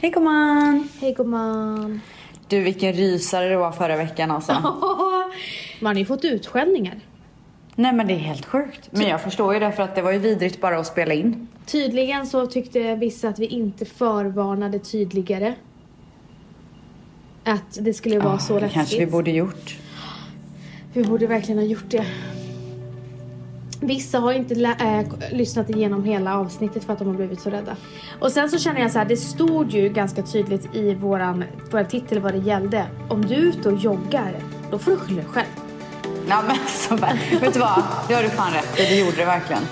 [0.00, 0.88] Hej gumman!
[1.00, 2.00] Hej gumman.
[2.48, 4.52] Du vilken rysare det var förra veckan alltså.
[5.80, 7.00] Man har ju fått utskällningar.
[7.74, 8.88] Nej men det är helt sjukt.
[8.90, 11.48] Men jag förstår ju det för att det var ju vidrigt bara att spela in.
[11.66, 15.54] Tydligen så tyckte vissa att vi inte förvarnade tydligare.
[17.44, 18.74] Att det skulle vara Ja, så det läskigt.
[18.74, 19.76] kanske vi borde gjort.
[20.92, 22.06] Vi borde verkligen ha gjort det.
[23.80, 27.76] Vissa har inte äh, lyssnat igenom hela avsnittet för att de har blivit så rädda.
[28.20, 31.88] Och sen så känner jag så här, det stod ju ganska tydligt i våran, våran
[31.88, 32.86] titel vad det gällde.
[33.08, 34.32] Om du är ute och joggar,
[34.70, 35.46] då får du skylla dig själv.
[36.28, 37.38] Ja men alltså, så.
[37.40, 37.82] Vet du vad?
[38.08, 38.82] Det har du fan rätt i.
[38.82, 39.62] Det gjorde det verkligen.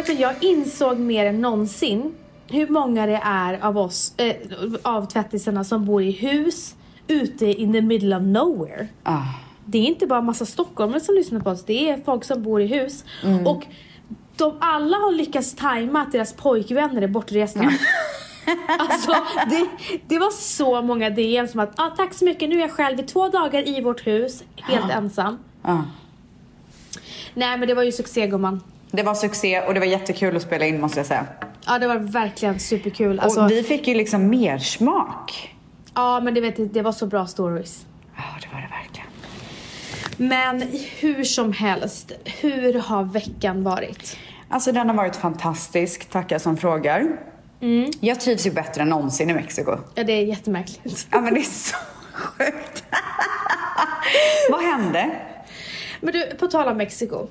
[0.00, 2.14] Vet du, jag insåg mer än någonsin
[2.48, 4.36] hur många det är av oss, eh,
[4.82, 6.74] av tvättisarna som bor i hus
[7.08, 8.88] ute in the middle of nowhere.
[9.02, 9.22] Ah.
[9.64, 12.60] Det är inte bara massa stockholmare som lyssnar på oss, det är folk som bor
[12.60, 13.04] i hus.
[13.24, 13.46] Mm.
[13.46, 13.66] Och
[14.36, 17.60] de alla har lyckats tajma att deras pojkvänner är bortresta.
[18.78, 19.14] alltså,
[19.50, 19.66] det,
[20.08, 23.00] det var så många DM som att ah, tack så mycket, nu är jag själv
[23.00, 25.38] i två dagar i vårt hus, helt ensam.
[25.62, 25.78] Ah.
[27.34, 28.60] Nej men det var ju succé gumman.
[28.90, 31.26] Det var succé och det var jättekul att spela in måste jag säga.
[31.66, 33.20] Ja det var verkligen superkul.
[33.20, 35.54] Alltså, och vi fick ju liksom mer smak.
[35.94, 37.86] Ja men det, vet, det var så bra stories.
[38.16, 39.06] Ja, det var det verkligen.
[40.16, 40.62] Men
[41.00, 44.16] hur som helst, hur har veckan varit?
[44.48, 47.16] Alltså den har varit fantastisk, tackar som frågar.
[47.60, 47.90] Mm.
[48.00, 49.76] Jag trivs ju bättre än någonsin i Mexiko.
[49.94, 51.06] Ja det är jättemärkligt.
[51.10, 51.76] Ja men det är så
[52.12, 52.84] sjukt.
[54.50, 55.10] Vad hände?
[56.00, 57.26] Men du, på tal om Mexiko.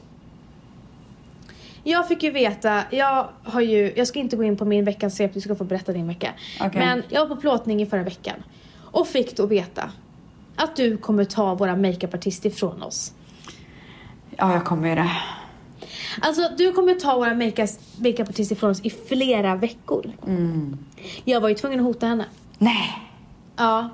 [1.84, 5.16] Jag fick ju veta, jag har ju, jag ska inte gå in på min veckans
[5.18, 6.34] svep, du ska få berätta din vecka.
[6.62, 6.72] Okej.
[6.86, 8.36] Men jag var på plåtning i förra veckan
[8.92, 9.90] och fick då veta
[10.56, 13.14] att du kommer ta våra makeupartist ifrån oss.
[14.38, 15.12] Ja, jag kommer ju det.
[16.22, 20.12] Alltså du kommer ta våra makeup- makeupartist ifrån oss i flera veckor.
[20.28, 20.78] Mm.
[21.24, 22.26] Jag var ju tvungen att hota henne.
[22.58, 23.06] Nej.
[23.58, 23.90] Ja.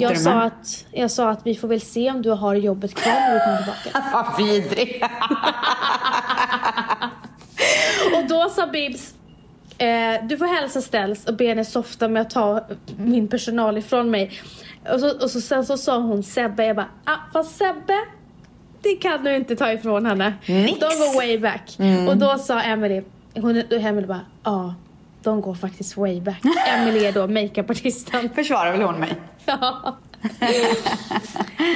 [0.00, 3.12] Jag sa, att, jag sa att vi får väl se om du har jobbet kvar
[3.12, 4.04] när du kommer tillbaka.
[4.38, 5.02] Vad vidrig.
[8.36, 9.14] Då sa Bibs,
[9.78, 12.60] eh, du får hälsa Ställs och be henne softa med att ta
[12.96, 14.40] min personal ifrån mig.
[14.92, 17.98] Och, så, och så, sen så sa hon Sebbe, jag bara, ah, fast Sebbe,
[18.82, 20.34] det kan du inte ta ifrån henne.
[20.46, 20.80] Nix.
[20.80, 21.76] De går way back.
[22.08, 23.02] Och då sa Emily,
[23.34, 24.74] hon, Emily bara, ja, ah,
[25.22, 26.40] de går faktiskt way back.
[26.68, 28.30] Emily är då makeupartisten.
[28.34, 29.14] Försvarar väl hon mig?
[29.48, 29.96] Ja.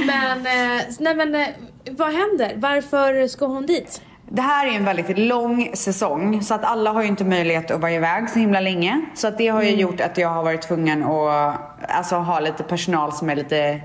[0.07, 1.49] men, eh, nej men, eh,
[1.91, 2.53] vad händer?
[2.57, 4.03] Varför ska hon dit?
[4.33, 7.81] Det här är en väldigt lång säsong så att alla har ju inte möjlighet att
[7.81, 9.01] vara iväg så himla länge.
[9.15, 12.63] Så att det har ju gjort att jag har varit tvungen att alltså, ha lite
[12.63, 13.81] personal som är lite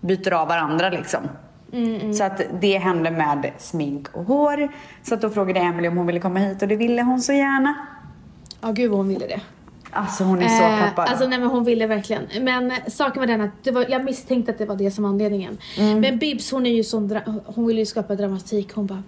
[0.00, 1.20] byter av varandra liksom.
[2.18, 4.68] Så att det hände med smink och hår.
[5.02, 7.32] Så att då frågade Emily om hon ville komma hit och det ville hon så
[7.32, 7.74] gärna.
[8.60, 9.40] Ja, gud vad hon ville det.
[9.90, 11.08] Alltså hon är så Eh, peppad.
[11.08, 12.22] Alltså nej men hon ville verkligen.
[12.40, 15.10] Men saken var den att det var, jag misstänkte att det var det som var
[15.10, 15.58] anledningen.
[15.78, 16.00] Mm.
[16.00, 18.74] Men Bibs hon är ju sån, hon vill ju skapa dramatik.
[18.74, 19.02] Hon bara,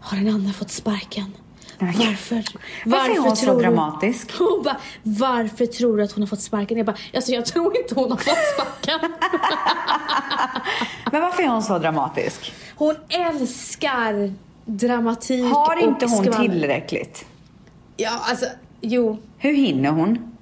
[0.00, 1.32] har en annan fått sparken?
[1.78, 1.94] Nej.
[1.98, 2.44] Varför?
[2.84, 4.32] Varför är hon så dramatisk?
[4.38, 6.76] Hon bara, varför tror du att hon har fått sparken?
[6.76, 9.00] Jag bara, alltså jag tror inte hon har fått sparken.
[11.12, 12.52] Men varför är hon så dramatisk?
[12.76, 14.32] Hon älskar
[14.64, 16.48] dramatik Har inte och hon skvaller.
[16.48, 17.26] tillräckligt?
[17.96, 18.46] Ja, alltså
[18.80, 19.18] jo.
[19.38, 20.36] Hur hinner hon?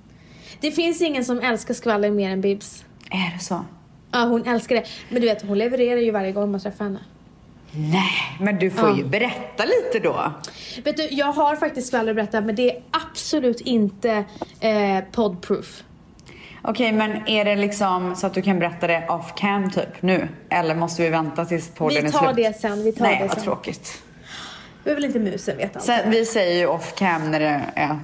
[0.61, 2.85] Det finns ingen som älskar skvaller mer än Bibs.
[3.11, 3.65] Är det så?
[4.13, 4.85] Ja, hon älskar det.
[5.09, 7.01] Men du vet, hon levererar ju varje gång man träffar henne.
[7.77, 8.97] Nej, men du får Ja.
[8.97, 10.33] ju berätta lite då.
[10.85, 14.25] Vet du, jag har faktiskt skvaller att berätta, men det är absolut inte
[14.61, 15.83] eh, podproof.
[16.63, 20.29] Okej, men är det liksom så att du kan berätta det off cam typ nu?
[20.51, 22.37] Eller måste vi vänta tills podden Vi är tar slut?
[22.37, 23.45] det sen, vi tar Nej, det vad sen.
[23.45, 24.03] tråkigt.
[24.85, 25.85] Vi vill inte musen veta allt.
[25.87, 27.99] Sen, vi säger ju off cam när det är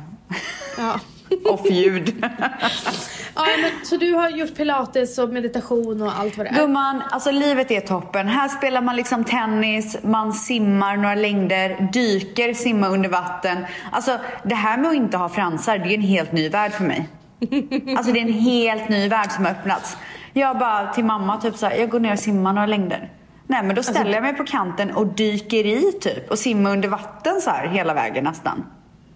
[0.79, 1.01] Ja.
[1.51, 2.25] off ljud.
[3.35, 6.55] ja, men, så du har gjort pilates och meditation och allt vad det är?
[6.55, 8.29] Gumman, alltså livet är toppen.
[8.29, 13.67] Här spelar man liksom tennis, man simmar några längder, dyker, simmar under vatten.
[13.93, 16.85] Alltså det här med att inte ha fransar, det är en helt ny värld för
[16.85, 17.09] mig.
[17.97, 19.97] Alltså det är en helt ny värld som har öppnats.
[20.33, 23.11] Jag bara till mamma typ så här, jag går ner och simmar några längder.
[23.47, 26.89] Nej men då ställer jag mig på kanten och dyker i typ och simmar under
[26.89, 28.65] vatten så här hela vägen nästan.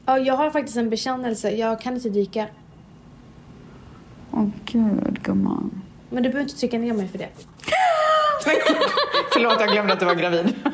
[0.07, 1.51] Ja, jag har faktiskt en bekännelse.
[1.51, 2.47] Jag kan inte dyka.
[4.37, 5.83] Åh gud gumman.
[6.11, 7.29] Men du behöver inte trycka ner mig för det.
[9.33, 10.55] Förlåt jag glömde att du var gravid.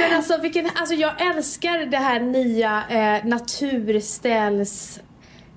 [0.00, 5.00] Men alltså, vilken, alltså jag älskar det här nya eh, naturställs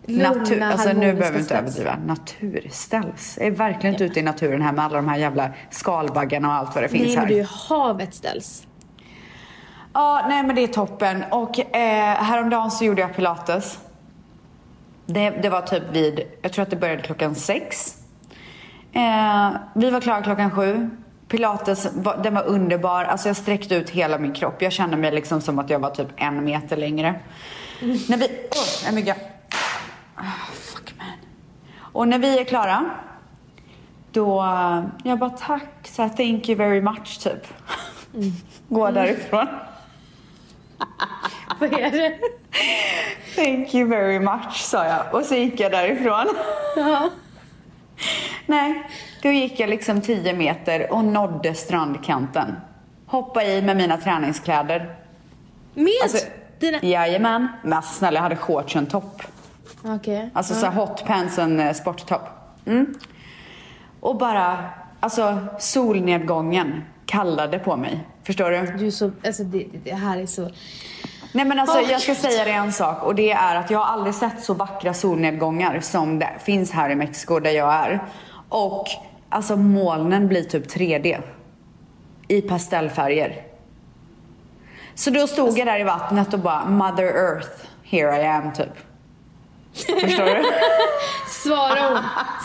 [0.06, 1.80] lugna, Natur, alltså nu behöver vi inte ställs.
[1.80, 1.98] överdriva.
[2.06, 3.38] Naturställs.
[3.38, 6.54] Jag är verkligen inte ute i naturen här med alla de här jävla skalbaggarna och
[6.54, 7.25] allt vad det finns Nej här.
[7.25, 8.63] men du havet ställs.
[9.94, 11.24] Ja, nej men det är toppen.
[11.31, 13.80] Och eh, häromdagen så gjorde jag pilates.
[15.09, 17.95] Det, det var typ vid, jag tror att det började klockan sex.
[18.92, 20.89] Eh, vi var klara klockan sju.
[21.27, 23.04] Pilates, var, den var underbar.
[23.04, 24.62] Alltså jag sträckte ut hela min kropp.
[24.62, 27.19] Jag kände mig liksom som att jag var typ en meter längre.
[27.81, 29.15] När vi, åh, en mygga.
[30.15, 30.24] Ah,
[30.54, 31.07] fuck man.
[31.80, 32.86] Och när vi är klara,
[34.12, 37.48] då, eh, jag bara tack, så här, thank you very much typ.
[38.68, 39.48] Går därifrån.
[41.59, 42.19] Vad är det?
[43.36, 45.13] Thank you very much, sa jag.
[45.13, 46.25] Och så gick jag därifrån.
[46.75, 47.09] Ja.
[48.45, 48.89] Nej,
[49.21, 52.56] då gick jag liksom 10 meter och nådde strandkanten.
[53.06, 54.95] Hoppa i med mina träningskläder.
[55.74, 56.27] Med Alltså,
[56.59, 56.80] dina...
[56.81, 57.48] Jajamän.
[57.63, 59.21] Men alltså, snälla, jag hade shorts och en topp.
[59.83, 60.30] Okej.
[60.33, 62.30] Alltså så här hot pants och en eh, sporttopp.
[62.65, 62.94] Mm.
[64.00, 64.69] Och bara,
[65.00, 68.07] alltså solnedgången kallade på mig.
[68.24, 68.77] Förstår du?
[68.77, 70.50] Du är så, alltså det, det här är så...
[71.31, 73.85] Nej men alltså jag ska säga dig en sak och det är att jag har
[73.85, 78.03] aldrig sett så vackra solnedgångar som det finns här i Mexiko där jag är.
[78.50, 78.88] Och
[79.29, 81.21] alltså molnen blir typ 3D.
[82.27, 83.44] I pastellfärger.
[84.95, 87.50] Så då stod jag där i vattnet och bara Mother Earth,
[87.83, 88.69] here I am typ.
[90.01, 90.44] Förstår du?
[91.30, 92.00] Svara hon.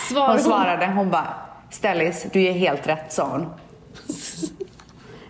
[0.08, 0.40] Svara Hon hon.
[0.40, 1.35] svarade, hon bara
[1.70, 3.49] Stellis, du är helt rätt sa hon.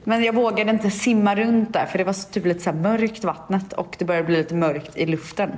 [0.05, 3.73] Men jag vågade inte simma runt där för det var typ lite så mörkt vattnet
[3.73, 5.51] och det började bli lite mörkt i luften.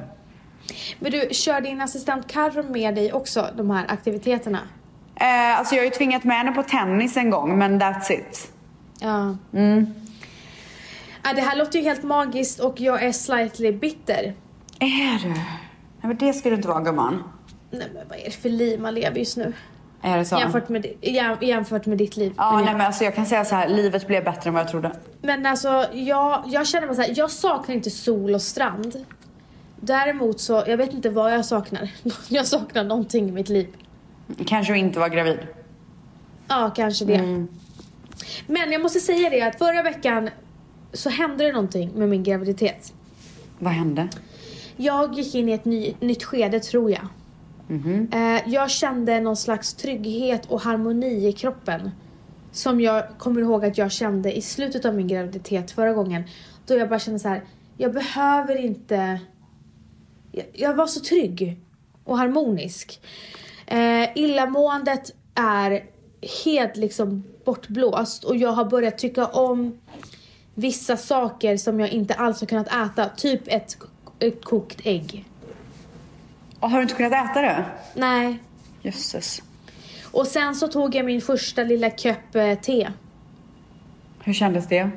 [0.99, 4.61] Men du, kör din assistent Carro med dig också de här aktiviteterna?
[5.17, 8.53] Eh, alltså jag har ju tvingat med henne på tennis en gång men that's it.
[9.01, 9.37] Ja.
[9.53, 9.95] Mm.
[11.25, 11.33] ja.
[11.35, 14.35] Det här låter ju helt magiskt och jag är slightly bitter.
[14.79, 15.29] Är du?
[15.29, 15.39] Nej
[16.01, 17.23] men det ska du inte vara gumman.
[17.71, 19.53] Nej men vad är det för liv man lever just nu?
[20.07, 20.37] Är det så?
[20.37, 20.87] Jämfört med,
[21.41, 22.33] jämfört med ditt liv.
[22.37, 24.55] Ja Men nej jag- men alltså jag kan säga så här, livet blev bättre än
[24.55, 24.93] vad jag trodde.
[25.23, 29.05] Men alltså, jag, jag känner bara så här, jag saknar inte sol och strand.
[29.81, 31.91] Däremot så, jag vet inte vad jag saknar.
[32.29, 33.67] Jag saknar någonting i mitt liv.
[34.47, 35.39] Kanske inte vara gravid.
[36.49, 37.47] Ja, kanske det.
[38.47, 40.31] Men jag måste säga det att förra veckan
[40.93, 42.93] så hände det någonting med min graviditet.
[43.59, 44.09] Vad hände?
[44.77, 47.07] Jag gick in i ett ny, nytt skede tror jag.
[47.69, 48.15] Mm-hmm.
[48.15, 51.91] Eh, jag kände någon slags trygghet och harmoni i kroppen.
[52.53, 56.23] Som jag kommer ihåg att jag kände i slutet av min graviditet förra gången.
[56.67, 57.45] Då jag bara kände så här,
[57.77, 59.21] jag behöver inte...
[60.33, 61.61] Jag, jag var så trygg
[62.05, 63.01] och harmonisk.
[63.67, 65.85] Eh, illamåendet är
[66.45, 69.79] helt liksom bortblåst och jag har börjat tycka om
[70.55, 73.09] vissa saker som jag inte alls har kunnat äta.
[73.09, 73.79] Typ ett,
[74.19, 75.25] ett kokt ägg.
[76.65, 77.65] Och har du inte kunnat äta det?
[77.95, 78.39] Nej.
[78.83, 79.43] Jösses.
[80.05, 82.91] Och sen så tog jag min första lilla kopp eh, te.
[84.25, 84.91] Hur kändes det?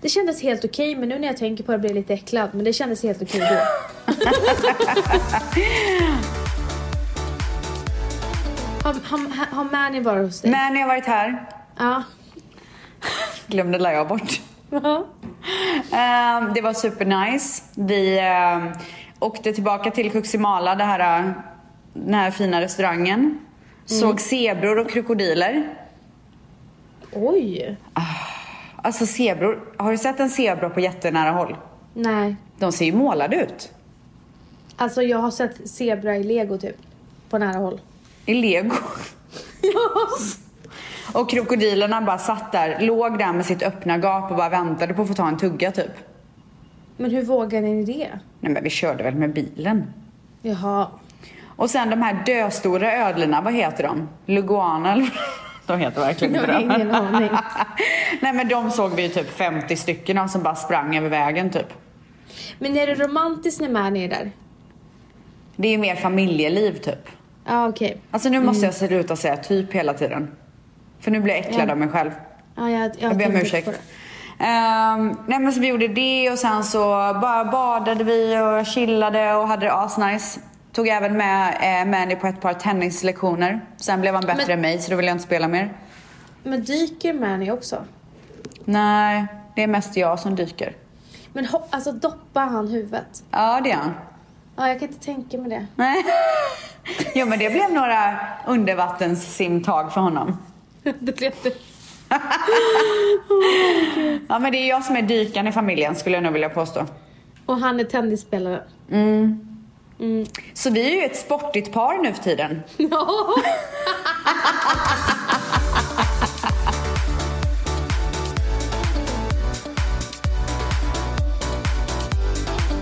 [0.00, 2.50] Det kändes helt okej, men nu när jag tänker på det blir jag lite äcklad.
[2.52, 3.46] Men det kändes helt okej då.
[8.84, 10.50] har, har, har Mani varit hos dig?
[10.50, 11.48] Jag har varit här.
[11.78, 12.02] Ja.
[13.46, 14.40] Glömde la jag bort.
[15.92, 17.62] Ehm, det var supernice.
[17.74, 18.72] Vi ehm,
[19.18, 21.34] åkte tillbaka till Kuximala, det här,
[21.92, 23.38] den här fina restaurangen.
[23.84, 25.74] Såg zebror och krokodiler.
[27.12, 27.76] Oj.
[28.76, 31.56] Alltså zebror, har du sett en zebra på jättenära håll?
[31.94, 32.36] Nej.
[32.58, 33.72] De ser ju målade ut.
[34.76, 36.76] Alltså jag har sett zebra i lego typ.
[37.30, 37.80] På nära håll.
[38.26, 38.72] I lego.
[41.14, 45.02] Och krokodilerna bara satt där, låg där med sitt öppna gap och bara väntade på
[45.02, 45.92] att få ta en tugga typ.
[46.96, 48.08] Men hur vågar ni det?
[48.40, 49.92] Nej men vi körde väl med bilen.
[50.42, 50.88] Jaha.
[51.56, 54.08] Och sen de här döstora ödlorna, vad heter de?
[54.26, 55.10] Luguana eller
[55.66, 56.62] De heter verkligen inte det.
[56.62, 57.30] ingen aning.
[58.20, 61.50] Nej men de såg vi ju typ 50 stycken av som bara sprang över vägen
[61.50, 61.72] typ.
[62.58, 64.30] Men är det romantiskt när Mani är där?
[65.56, 67.08] Det är ju mer familjeliv typ.
[67.46, 67.96] Ja okej.
[68.10, 70.30] Alltså nu måste jag sluta säga typ hela tiden.
[71.00, 71.72] För nu blir jag äcklad Ja.
[71.72, 72.10] av mig själv.
[72.56, 73.68] Ja, jag, jag, Jag ber om ursäkt.
[74.38, 76.80] Ehm, nej men så vi gjorde det och sen så
[77.20, 80.40] bara badade vi och chillade och hade det asnice.
[80.72, 83.60] Tog även med eh, Manny på ett par tennislektioner.
[83.76, 85.72] Sen blev han bättre Men- än mig så då ville jag inte spela mer.
[86.42, 87.84] Men dyker Mani också?
[88.64, 89.26] Nej,
[89.56, 90.76] det är mest jag som dyker.
[91.32, 93.22] Men alltså doppar han huvudet?
[93.30, 93.94] Ja, det är han.
[94.56, 95.66] Ja, jag kan inte tänka mig det.
[95.76, 96.04] Nej.
[97.14, 100.38] Jo men det blev några undervattenssimtag för honom.
[100.82, 101.56] det blev det.
[104.28, 106.86] Ja men det är jag som är dykaren i familjen skulle jag nog vilja påstå.
[107.46, 108.62] Och han är tennisspelare.
[110.54, 112.62] Så vi är ju ett sportigt par nu för tiden.
[112.76, 113.34] Ja.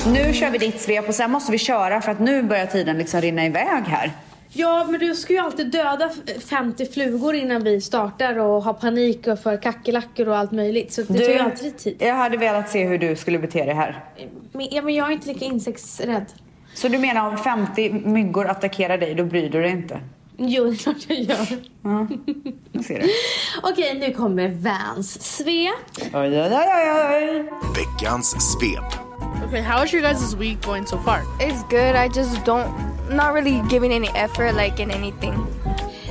[0.07, 2.99] Nu kör vi ditt svep och sen måste vi köra för att nu börjar tiden
[2.99, 4.13] liksom rinna iväg här.
[4.55, 8.73] Ja, men du ska ju alltid döda f- 50 flugor innan vi startar och ha
[8.73, 10.93] panik och för kackerlackor och allt möjligt.
[10.93, 11.97] Så det tar ju alltid tid.
[11.99, 14.05] jag hade velat se hur du skulle bete dig här.
[14.53, 16.25] Men, ja, men jag är inte lika insektsrädd.
[16.75, 20.01] Så du menar om 50 myggor attackerar dig, då bryr du dig inte?
[20.37, 21.47] Jo, det är klart jag gör.
[21.83, 22.07] Ja,
[22.73, 23.07] jag ser det.
[23.63, 26.13] Okej, nu kommer Vans svep.
[26.15, 27.45] Oj, oj, oj, oj.
[27.77, 29.02] Veckans svep.
[29.49, 31.23] Okay, how is your guys' week going so far?
[31.41, 31.95] It's good.
[31.97, 32.71] I just don't,
[33.11, 35.35] not really giving any effort like in anything.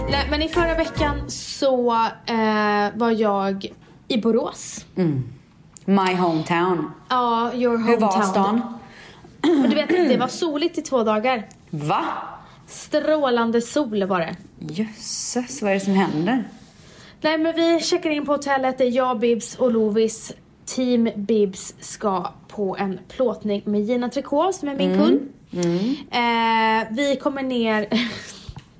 [0.10, 1.92] Nej, men i förra veckan så
[2.26, 3.66] eh, var jag
[4.08, 4.86] i Borås.
[5.86, 6.92] My hometown.
[7.10, 7.88] Ja, your hometown.
[7.88, 8.62] Hur var stan?
[9.64, 11.48] Och du vet, det var soligt i två dagar.
[11.70, 12.06] Va?
[12.68, 14.36] Strålande sol var det.
[14.60, 16.44] Jösses, vad är det som händer?
[17.22, 20.32] Nej men vi checkar in på hotellet, det är jag, Bibs och Lovis.
[20.76, 25.34] Team Bibs ska på en plåtning med Gina Tricot som är min kund.
[26.12, 27.88] Eh, vi kommer ner,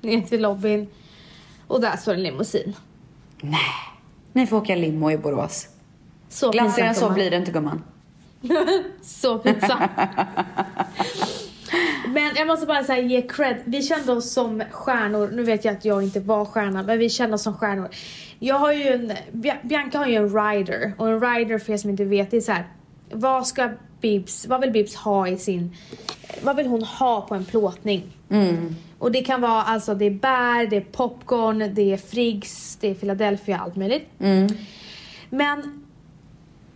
[0.00, 0.86] ner till lobbyn
[1.66, 2.76] och där står en limousin.
[3.40, 3.60] Nej,
[4.32, 5.68] ni får åka limo i Borås.
[6.28, 7.82] Så Glassigare än så blir det inte gumman.
[9.02, 9.82] Så pinsamt.
[12.12, 13.56] Men jag måste bara säga ge cred.
[13.64, 15.30] Vi kände oss som stjärnor.
[15.32, 17.88] Nu vet jag att jag inte var stjärna, men vi kände oss som stjärnor.
[18.38, 20.92] Jag har ju en, Bia- Bianca har ju en rider.
[20.98, 22.66] Och en rider för er som inte vet, det är så här.
[23.10, 25.76] Vad ska Bibs, vad vill Bibs ha i sin,
[26.42, 28.02] vad vill hon ha på en plåtning?
[28.98, 32.90] Och det kan vara alltså, det är bär, det är popcorn, det är Friggs, det
[32.90, 34.08] är Philadelphia, allt möjligt.
[35.30, 35.84] Men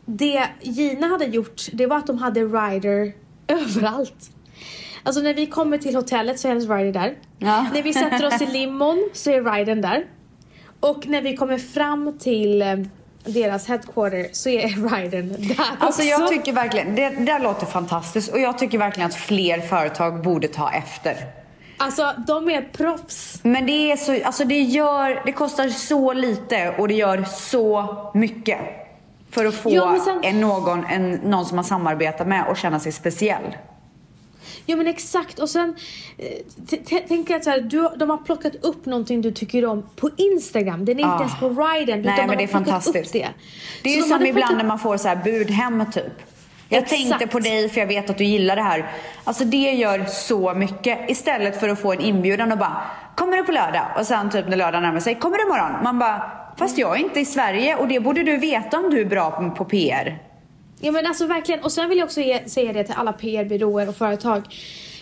[0.05, 3.13] det Gina hade gjort, det var att de hade rider
[3.49, 4.31] överallt.
[5.07, 7.15] Alltså när vi kommer till hotellet så är hennes rider där.
[7.39, 7.67] Ja.
[7.75, 10.05] När vi sätter oss i limon så är ridern där.
[10.81, 12.69] Och när vi kommer fram till eh,
[13.25, 16.33] deras headquarter så är ridern där Alltså jag också.
[16.35, 20.71] tycker verkligen, det, där låter fantastiskt och jag tycker verkligen att fler företag borde ta
[20.73, 21.17] efter.
[21.79, 23.41] Alltså de är proffs.
[23.43, 27.97] Men det är så, alltså det gör, det kostar så lite och det gör så
[28.15, 28.59] mycket.
[29.31, 32.81] För att få men sen- en, någon, en, någon som man samarbetar med och känna
[32.81, 33.57] sig speciell.
[34.67, 35.75] Ja men exakt och sen
[36.19, 36.25] eh,
[36.71, 39.87] t- t- tänk att så här, du, de har plockat upp någonting du tycker om
[39.97, 40.85] på Instagram.
[40.85, 41.13] Den är Ah.
[41.13, 43.13] inte ens på ridern utan Nej de men det är fantastiskt.
[43.13, 43.29] det.
[43.83, 46.05] Det är ju som ibland plockat- när man får så här bud hem typ.
[46.69, 47.03] Jag Exakt.
[47.09, 48.91] tänkte på dig för jag vet att du gillar det här.
[49.25, 51.11] Alltså det gör så mycket.
[51.11, 52.83] Istället för att få en inbjudan och bara
[53.17, 53.87] Kommer du på lördag?
[53.99, 55.73] Och sen typ när lördag närmar sig, kommer du imorgon?
[55.85, 59.01] Man bara Fast jag är inte i Sverige och det borde du veta om du
[59.01, 60.19] är bra på PR.
[60.81, 61.61] Ja men alltså verkligen.
[61.61, 64.43] Och sen vill jag också ge, säga det till alla PR-byråer och företag.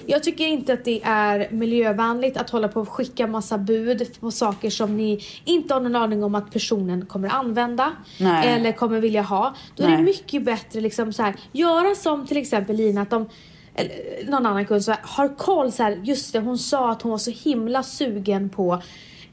[0.06, 4.30] Jag tycker inte att det är miljövänligt att hålla på och skicka massa bud på
[4.30, 7.92] saker som ni inte har någon aning om att personen kommer använda.
[8.18, 8.48] Nej.
[8.48, 9.54] Eller kommer vilja ha.
[9.76, 9.96] Då är Nej.
[9.96, 13.28] det mycket bättre liksom så här, göra som till exempel Lina att de
[13.74, 17.02] eller någon annan kund så här, har koll så här, just det hon sa att
[17.02, 18.82] hon var så himla sugen på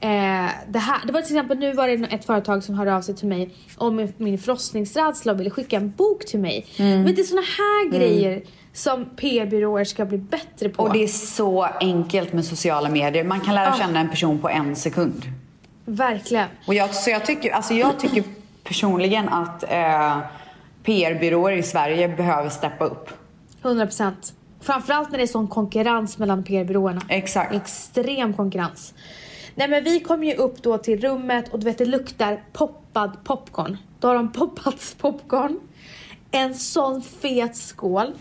[0.04, 3.02] Eh, det, här, det var till exempel, nu var det ett företag som hörde av
[3.02, 6.66] sig till mig om min, förlossningsrädsla och ville skicka en bok till mig.
[6.78, 7.04] Mm.
[7.04, 8.42] Men det är såna här grejer
[8.74, 10.84] som PR-byråer ska bli bättre på.
[10.84, 13.24] Och det är så enkelt med sociala medier.
[13.24, 13.78] Man kan lära Ah.
[13.78, 15.26] känna en person på en sekund.
[15.86, 16.48] Verkligen.
[16.68, 18.24] Och jag, så jag, tycker, alltså jag tycker
[18.64, 20.18] personligen att eh,
[20.84, 23.10] PR-byråer i Sverige behöver steppa upp.
[23.64, 24.12] 100%.
[24.62, 27.02] Framförallt när det är sån konkurrens mellan PR-byråerna.
[27.10, 27.54] Exakt.
[27.54, 28.94] Extrem konkurrens.
[29.56, 33.24] Nej men vi kom ju upp då till rummet och du vet det luktar poppad
[33.24, 33.78] popcorn.
[34.00, 35.60] Då har de poppat popcorn.
[36.32, 38.14] En sån fet skål.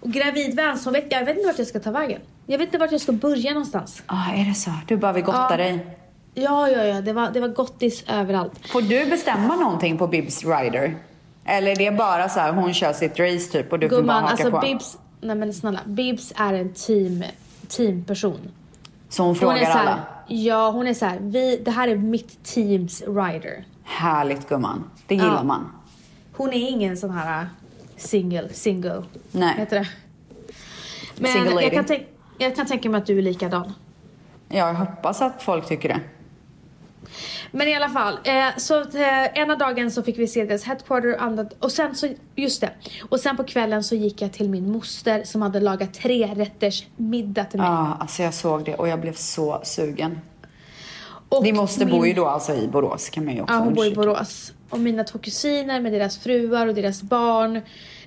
[0.00, 2.20] Och gravid vet, jag vet inte vart jag ska ta vägen.
[2.46, 4.02] Jag vet inte vart jag ska börja någonstans.
[4.06, 4.70] Ah, är det så?
[4.86, 5.56] Du bara vill gotta Ja.
[5.56, 5.86] dig.
[6.34, 7.00] Ja, ja, ja.
[7.00, 8.66] Det var, det var gottis överallt.
[8.68, 10.96] Får du bestämma någonting på Bibs Rider?
[11.44, 14.00] Eller är det bara så här, hon kör sitt race typ och du får bara
[14.00, 14.58] Gumman, haka alltså på?
[14.60, 15.80] Bibs, nej men snälla.
[15.86, 17.24] Bibs är en team,
[17.68, 18.40] teamperson.
[19.08, 20.00] Så hon Hon frågar här, alla?
[20.28, 23.64] Ja, hon är så här, vi, det här är mitt teams rider.
[23.84, 24.90] Härligt gumman.
[25.06, 25.42] Det gillar Ja.
[25.42, 25.72] man.
[26.32, 27.48] Hon är ingen sån här uh,
[27.96, 29.02] single, single.
[29.32, 29.54] Nej.
[29.56, 29.88] Heter det.
[31.18, 31.62] Men Single lady.
[31.74, 31.98] jag kan,
[32.38, 33.72] jag kan tänka mig att du är likadan.
[34.48, 36.00] Jag hoppas att folk tycker det.
[37.52, 41.16] Men i alla fall, eh, så eh, ena dagen så fick vi se deras headquarter
[41.18, 42.70] andra, och sen så, just det.
[43.08, 46.86] Och sen på kvällen så gick jag till min moster som hade lagat tre rätters
[46.96, 47.68] middag till mig.
[47.68, 50.20] Ja, alltså jag såg det och jag blev så sugen.
[51.28, 53.60] Och Din moster min- bor ju då alltså i Borås kan man ju också Ja,
[53.60, 53.94] hon bor i.
[53.94, 54.52] Borås.
[54.70, 57.60] Och mina två kusiner med deras fruar och deras barn.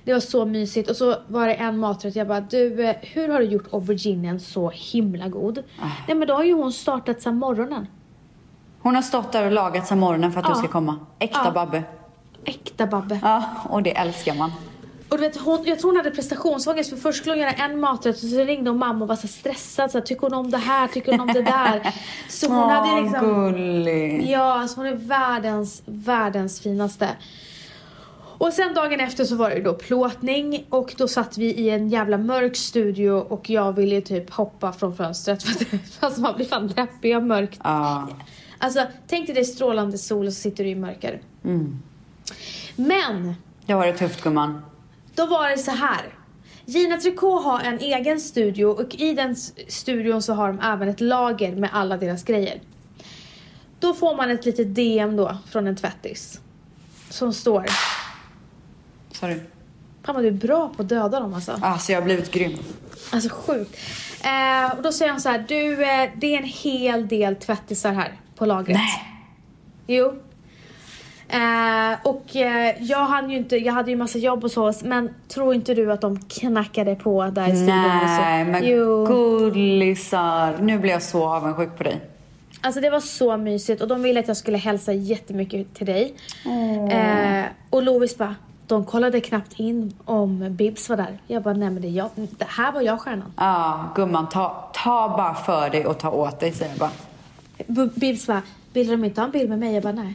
[0.04, 0.90] Det var så mysigt.
[0.90, 2.16] Och så var det en maträtt.
[2.16, 5.58] Jag bara, du, eh, hur har du gjort auberginen så himla god?
[5.58, 5.86] Ah.
[6.08, 7.86] Nej men då har ju hon startat sen morgonen.
[8.82, 10.54] Hon har stått där och lagat sen morgonen för att Ja.
[10.54, 10.98] du ska komma.
[11.18, 11.50] Äkta Ja.
[11.50, 11.82] Babbe.
[12.44, 13.18] Äkta Babbe.
[13.22, 14.52] Ja, och det älskar man.
[15.08, 17.80] Och du vet, hon, jag tror hon hade prestationsångest för först skulle hon göra en
[17.80, 19.90] maträtt och så ringde hon mamma och var så stressad.
[19.90, 20.88] Så här, tycker hon om det här?
[20.88, 21.94] Tycker hon om det där?
[22.28, 23.20] Så hon Åh, hade liksom...
[23.26, 24.30] gullig.
[24.30, 27.08] Ja, alltså hon är världens, världens finaste.
[28.38, 31.88] Och sen dagen efter så var det då plåtning och då satt vi i en
[31.88, 36.46] jävla mörk studio och jag ville typ hoppa från fönstret för att alltså man blir
[36.46, 37.60] fan deppig av mörkt.
[37.64, 38.08] Ja.
[38.62, 41.20] Alltså tänk dig det strålande sol och så sitter du i mörker.
[42.76, 43.34] Men
[43.66, 44.62] Det var det tufft gumman.
[45.14, 46.14] då var det så här.
[46.64, 49.36] Gina Tricot har en egen studio och i den
[49.68, 52.60] studion så har de även ett lager med alla deras grejer.
[53.80, 56.40] Då får man ett litet DM då från en tvättis.
[57.10, 57.66] Som står,
[59.12, 59.40] Sorry.
[60.02, 61.58] fan vad du är bra på att döda dem alltså.
[61.62, 62.58] Alltså jag har blivit grym.
[63.12, 63.76] Alltså sjukt.
[64.24, 67.92] Eh, och då säger han så här, du eh, det är en hel del tvättisar
[67.92, 68.76] här på lagret.
[68.76, 69.04] Nej.
[69.86, 70.06] Jo.
[71.28, 75.14] Eh, och eh, jag, hann ju inte, jag hade ju massa jobb och så, men
[75.28, 77.76] tror inte du att de knackade på där i studion?
[78.06, 79.06] Nej, men Jo.
[79.06, 80.58] gullisar.
[80.60, 82.00] Nu blir jag så avundsjuk på dig.
[82.60, 86.14] Alltså det var så mysigt och de ville att jag skulle hälsa jättemycket till dig.
[86.90, 88.34] Eh, och Lovis bara,
[88.66, 91.18] de kollade knappt in om Bibs var där.
[91.26, 93.32] Jag bara, nej men det, jag, det här var jag stjärnan.
[93.36, 96.90] Ja, gumman, ta, ta bara för dig och ta åt dig, säger jag bara.
[97.94, 99.74] Bibs bara, vill de inte ha en bild med mig?
[99.74, 100.14] Jag bara, nej.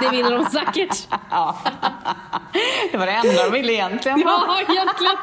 [0.00, 1.08] det ville de säkert.
[1.30, 1.56] Ja.
[2.92, 4.20] Det var det enda de ville egentligen.
[4.20, 5.16] Ja, egentligen.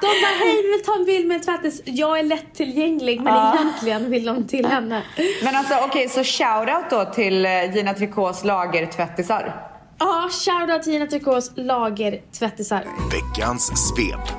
[0.00, 1.82] De bara, hej vi vill ta en bild med en tvättis.
[1.84, 3.54] Jag är lättillgänglig men Ja.
[3.54, 5.02] egentligen vill de till henne.
[5.44, 9.66] Men alltså okej, så shoutout då till eh, Gina Tricots lagertvättisar.
[9.98, 12.84] Ja, shoutout till Gina Tricots lagertvättisar.
[13.12, 14.37] Veckans svep.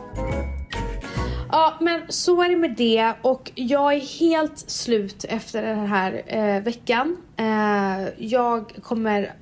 [1.60, 6.22] Ja, men så är det med det och jag är helt slut efter den här
[6.26, 7.18] eh, veckan.
[7.38, 9.34] Eh, jag kommer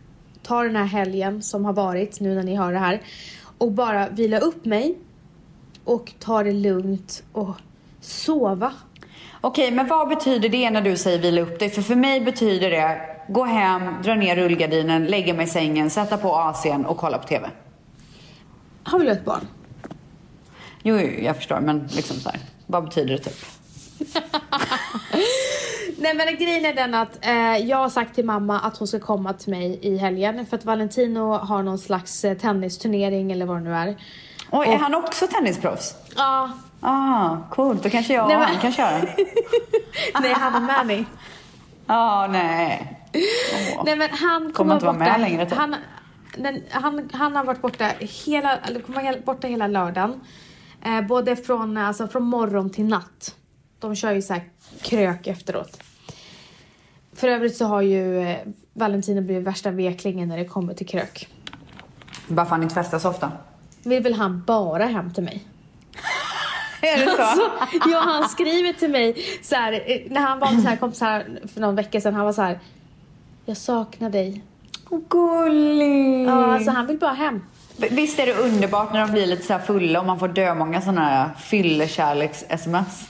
[0.43, 3.01] ta den här helgen som har varit nu när ni hör det här
[3.57, 4.97] och bara vila upp mig
[5.83, 7.55] och ta det lugnt och
[8.01, 8.73] sova.
[9.41, 11.69] Okej, men vad betyder det när du säger vila upp dig?
[11.69, 16.17] För för mig betyder det gå hem, dra ner rullgardinen, lägga mig i sängen, sätta
[16.17, 17.49] på AC'n och kolla på TV.
[18.83, 19.47] Har väl ett barn?
[20.87, 22.39] Jo, jo, jag förstår, men liksom så här.
[22.65, 23.45] Vad betyder det typ?
[25.97, 28.99] Nej men grejen är den att eh, jag har sagt till mamma att hon ska
[28.99, 33.57] komma till mig i helgen för att Valentino har någon slags eh, tennisturnering eller vad
[33.57, 33.97] det nu är.
[34.49, 35.95] Och är han också tennisproffs?
[36.15, 37.83] Ja, Ah, coolt.
[37.83, 38.97] Då kanske jag och Nej, men- han kan köra.
[40.21, 41.05] nej han är med mig.
[41.89, 42.93] Ah, nej.
[43.77, 43.83] Åh.
[43.85, 45.57] Nej men han Kommer kommer inte vara med längre, typ.
[45.57, 45.75] han,
[46.37, 50.21] den, han, han har varit borta hela, eller kommer borta hela lördagen.
[50.81, 53.35] Eh, både från, alltså, från morgon till natt.
[53.79, 54.43] De kör ju så här
[54.81, 55.83] krök efteråt.
[57.13, 58.37] För övrigt så har ju eh,
[58.73, 61.27] Valentino blivit värsta veklingen när det kommer till krök.
[62.27, 63.31] Varför han inte festar så ofta?
[63.83, 65.45] Vill väl han bara hem till mig?
[66.81, 67.21] Är det så?
[67.21, 70.75] Alltså, ja, han skriver till mig så här, eh, när han var med så här
[70.77, 72.15] kompisar för någon vecka sedan.
[72.15, 72.59] Han var så här.
[73.45, 74.43] Jag saknar dig.
[74.89, 76.27] Åh, gullig.
[76.27, 77.41] Ja, alltså han vill bara hem.
[77.77, 80.55] Visst är det underbart när de blir lite så här fulla och man får dö
[80.55, 83.09] många sådana här fyllekärleks-sms?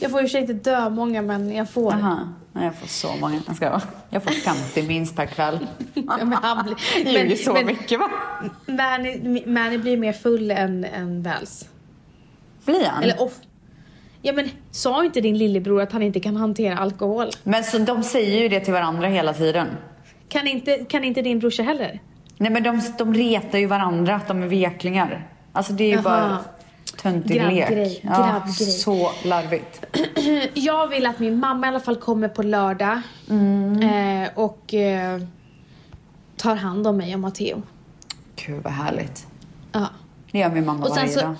[0.00, 1.92] Jag får ju i och för sig inte dö många men jag får.
[1.92, 2.28] Aha.
[2.52, 3.40] Nej, jag får så många.
[3.46, 5.66] Jag, ska, jag får 50 minst per kväll.
[5.94, 6.76] Ja, men han blir,
[7.28, 8.10] men, så men mycket va?
[8.66, 11.68] Manny, Manny blir mer full än, än Vals.
[12.64, 13.02] Blir han?
[13.02, 13.34] Eller off.
[14.22, 17.30] Ja men sa inte din lillebror att han inte kan hantera alkohol?
[17.42, 19.68] Men så, de säger ju det till varandra hela tiden.
[20.28, 22.00] Kan inte, kan inte din brorsa heller?
[22.42, 25.28] Nej men de, de retar ju varandra att de är veklingar.
[25.52, 26.02] Alltså det är ju Jaha.
[26.02, 26.38] bara
[27.02, 27.68] töntig lek.
[27.68, 29.84] Grabbgrej, Ja, så larvigt.
[30.54, 33.00] Jag vill att min mamma i alla fall kommer på lördag.
[33.30, 33.82] Mm.
[34.22, 35.20] Eh, och eh,
[36.36, 37.62] tar hand om mig och Matteo.
[38.46, 39.26] Gud vad härligt.
[39.72, 39.86] Ja.
[40.32, 41.34] Det gör min mamma Och varje så, dag.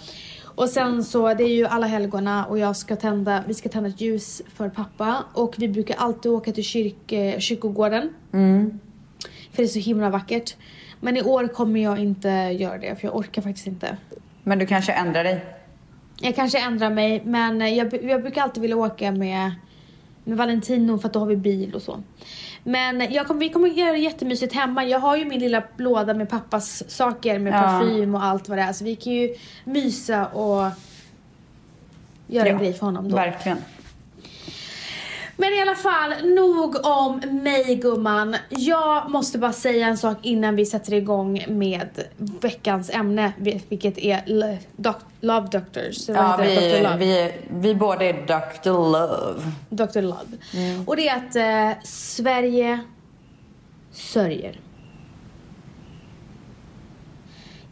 [0.45, 3.89] och sen så, det är ju alla helgona och jag ska tända, vi ska tända
[3.89, 5.25] ett ljus för pappa.
[5.33, 8.11] Och vi brukar alltid åka till kyrk, eh, kyrkogården.
[8.33, 8.79] Mm.
[9.53, 10.55] För det är så himla vackert.
[11.05, 13.97] Men i år kommer jag inte göra det för jag orkar faktiskt inte.
[14.43, 15.45] Men du kanske ändrar dig?
[16.21, 19.53] Jag kanske ändrar mig men jag, jag brukar alltid vilja åka med,
[20.25, 22.03] med Valentino för att då har vi bil och så.
[22.65, 24.85] Men jag kommer, vi kommer göra det jättemysigt hemma.
[24.85, 27.59] Jag har ju min lilla låda med pappas saker med Ja.
[27.63, 28.73] parfym och allt vad det är.
[28.73, 29.35] Så vi kan ju
[29.65, 30.71] mysa och
[32.27, 33.17] göra en Ja, grej för honom då.
[33.17, 33.59] Verkligen.
[35.37, 38.37] Men i alla fall, nog om mig gumman.
[38.49, 43.33] Jag måste bara säga en sak innan vi sätter igång med veckans ämne,
[43.69, 44.23] vilket är
[44.77, 46.09] doc- Love Doctors.
[46.09, 46.45] Ja, det?
[46.45, 46.61] Dr.
[46.61, 46.97] vi, Love.
[46.97, 48.71] vi, vi båda är Dr.
[48.71, 49.43] Love.
[49.71, 50.01] Dr.
[50.03, 50.37] Love.
[50.87, 51.37] Och det är att
[51.77, 52.81] eh, Sverige
[53.93, 54.61] sörjer.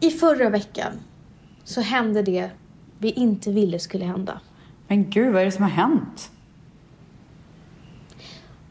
[0.01, 0.93] I förra veckan
[1.65, 2.51] så hände det
[2.99, 4.41] vi inte ville skulle hända.
[4.89, 6.31] Men gud, vad är det som har hänt?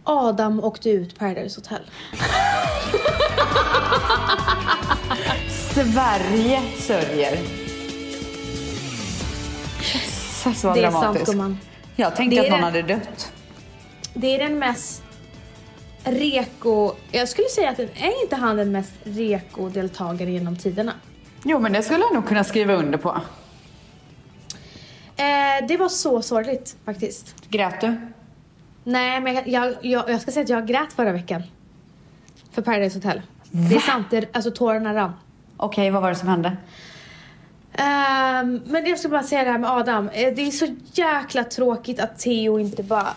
[0.09, 1.81] Adam åkte ut Paradise Hotel.
[5.49, 7.37] Sverige sörjer.
[9.77, 11.25] Jösses vad Det är sant dramatiskt.
[11.31, 11.57] gumman.
[11.95, 13.31] Jag tänkte att någon hade dött.
[14.13, 15.03] Det är den mest
[16.03, 16.91] reko...
[17.11, 20.93] Jag skulle säga att den, är inte han den mest reko-deltagare genom tiderna?
[21.43, 23.09] Jo, men det skulle jag nog kunna skriva under på.
[25.15, 27.35] Eh, det var så sorgligt faktiskt.
[27.49, 27.97] Grät du?
[28.89, 31.43] Nej, men jag, jag, jag, jag ska säga att jag grät förra veckan.
[32.51, 33.21] För Paradise Hotel.
[33.51, 35.11] Det är sant, det, alltså tårarna rann.
[35.57, 36.57] Okej, vad var det som hände?
[37.73, 40.09] Ehm, men jag ska bara säga det här med Adam.
[40.09, 43.07] Eh, Det är så jäkla tråkigt att Theo inte bara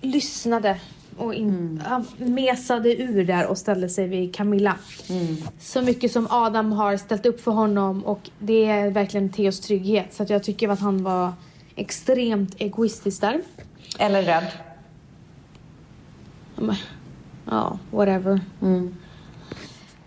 [0.00, 0.76] lyssnade
[1.16, 4.76] och in, han mesade ur där och ställde sig vid Camilla.
[5.60, 10.14] Så mycket som Adam har ställt upp för honom och det är verkligen Theos trygghet.
[10.14, 11.32] Så att jag tycker att han var
[11.76, 13.40] extremt egoistisk där.
[13.98, 14.46] Eller rädd?
[17.50, 18.40] Ja, whatever.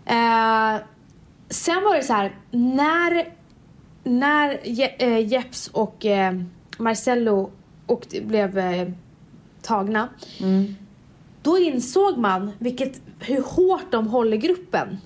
[0.05, 0.81] Eh,
[1.49, 3.27] sen var det så här, när,
[4.03, 6.41] när Je- eh, Jeps och eh,
[6.77, 7.51] Marcello
[7.85, 8.87] och blev eh,
[9.61, 10.07] tagna,
[11.41, 14.97] då insåg man vilket, hur hårt de håller gruppen.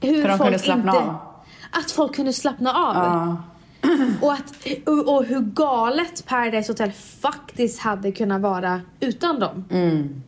[0.00, 1.16] Hur För de kunde slappna av.
[1.70, 2.94] Att folk kunde slappna av.
[2.94, 3.36] Ja.
[4.22, 4.54] Och, att,
[4.86, 9.64] och, och hur galet Paradise Hotel faktiskt hade kunnat vara utan dem.
[9.70, 10.22] Mm.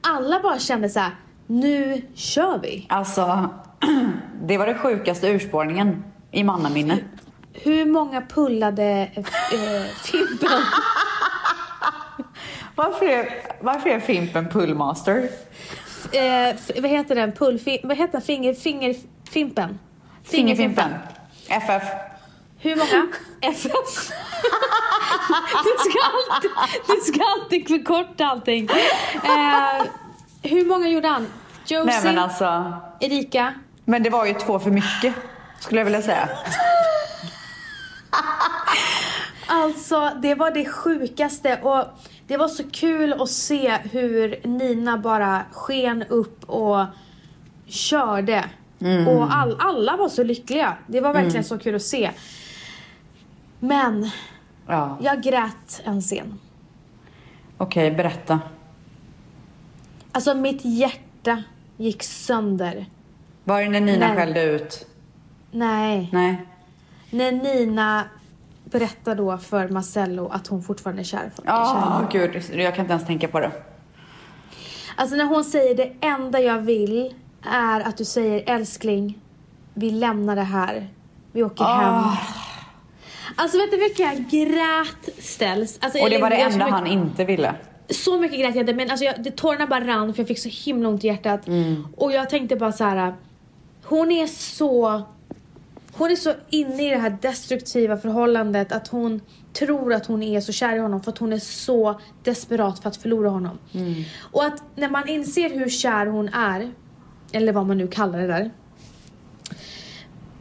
[0.00, 1.10] Alla bara kände så här:
[1.46, 2.86] nu kör vi.
[2.88, 3.50] Alltså,
[4.42, 6.98] det var det sjukaste urspårningen i mannaminne.
[7.52, 9.24] Hur många pullade äh,
[10.04, 10.48] Fimpen?
[12.76, 13.28] Varför är,
[13.60, 15.28] varför är Fimpen pullmaster?
[16.12, 17.32] eh, vad heter den?
[17.32, 18.22] Pullfi, vad heter den?
[18.22, 18.94] Finger, finger,
[19.30, 19.78] Fimpen?
[20.24, 20.90] Fingerfimpen.
[21.48, 21.82] FF.
[22.64, 23.06] Hur många?
[23.40, 23.70] FF.
[25.64, 26.50] du, ska alltid,
[26.86, 28.68] du ska alltid förkorta allting.
[29.14, 29.86] Eh,
[30.42, 31.26] hur många gjorde han?
[31.66, 32.72] Josie, Nej men alltså.
[33.00, 33.54] Erika.
[33.84, 35.14] Men det var ju två för mycket.
[35.60, 36.28] Skulle jag vilja säga.
[39.46, 41.84] Alltså, det var det sjukaste och
[42.26, 46.84] det var så kul att se hur Nina bara sken upp och
[47.66, 48.44] körde.
[49.08, 50.76] Och all, alla var så lyckliga.
[50.86, 52.10] Det var verkligen så kul att se.
[53.60, 54.10] Men
[54.66, 54.96] Ja.
[55.00, 56.38] jag grät en scen.
[57.58, 58.40] Okej, berätta.
[60.12, 61.42] Alltså mitt hjärta
[61.76, 62.86] gick sönder.
[63.44, 64.16] Var det när Nina Nej.
[64.16, 64.86] skällde ut?
[65.50, 66.08] Nej.
[66.12, 66.46] Nej.
[67.10, 68.04] När Nina
[68.64, 72.08] berättade då för Marcello att hon fortfarande är kär, Ja, honom.
[72.12, 72.42] gud.
[72.52, 73.52] Jag kan inte ens tänka på det.
[74.96, 79.18] Alltså när hon säger det enda jag vill är att du säger älskling,
[79.74, 80.88] vi lämnar det här.
[81.32, 81.74] Vi åker Ah.
[81.76, 82.16] hem.
[83.36, 85.78] Alltså vet du hur mycket jag grät ställs?
[85.80, 87.54] Alltså, Och det var det enda han inte ville.
[87.90, 90.38] Så mycket grät jag inte men alltså jag, det, tårarna bara rann för jag fick
[90.38, 91.46] så himla ont i hjärtat.
[91.46, 91.86] Mm.
[91.96, 93.14] Och jag tänkte bara så här.
[93.82, 95.02] Hon är så
[95.96, 99.20] hon är så inne i det här destruktiva förhållandet att hon
[99.52, 102.88] tror att hon är så kär i honom för att hon är så desperat för
[102.88, 103.58] att förlora honom.
[103.72, 104.04] Mm.
[104.20, 106.72] Och att när man inser hur kär hon är,
[107.32, 108.50] eller vad man nu kallar det där.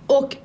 [0.07, 0.37] Och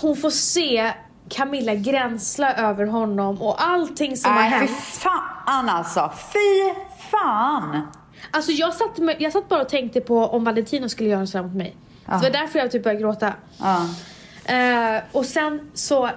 [0.00, 0.92] hon får se
[1.30, 4.70] Camilla gränsla över honom och allting som har Nej, fy hänt.
[4.80, 6.10] fan alltså.
[6.32, 6.74] Fy
[7.10, 7.82] fan.
[8.30, 11.38] Alltså jag satt, med, jag satt bara och tänkte på om Valentino skulle göra så
[11.38, 11.76] här mot mig.
[12.06, 13.32] Så det var därför jag typ började gråta.
[13.58, 13.86] Ja.
[14.54, 16.10] Eh, och sen så...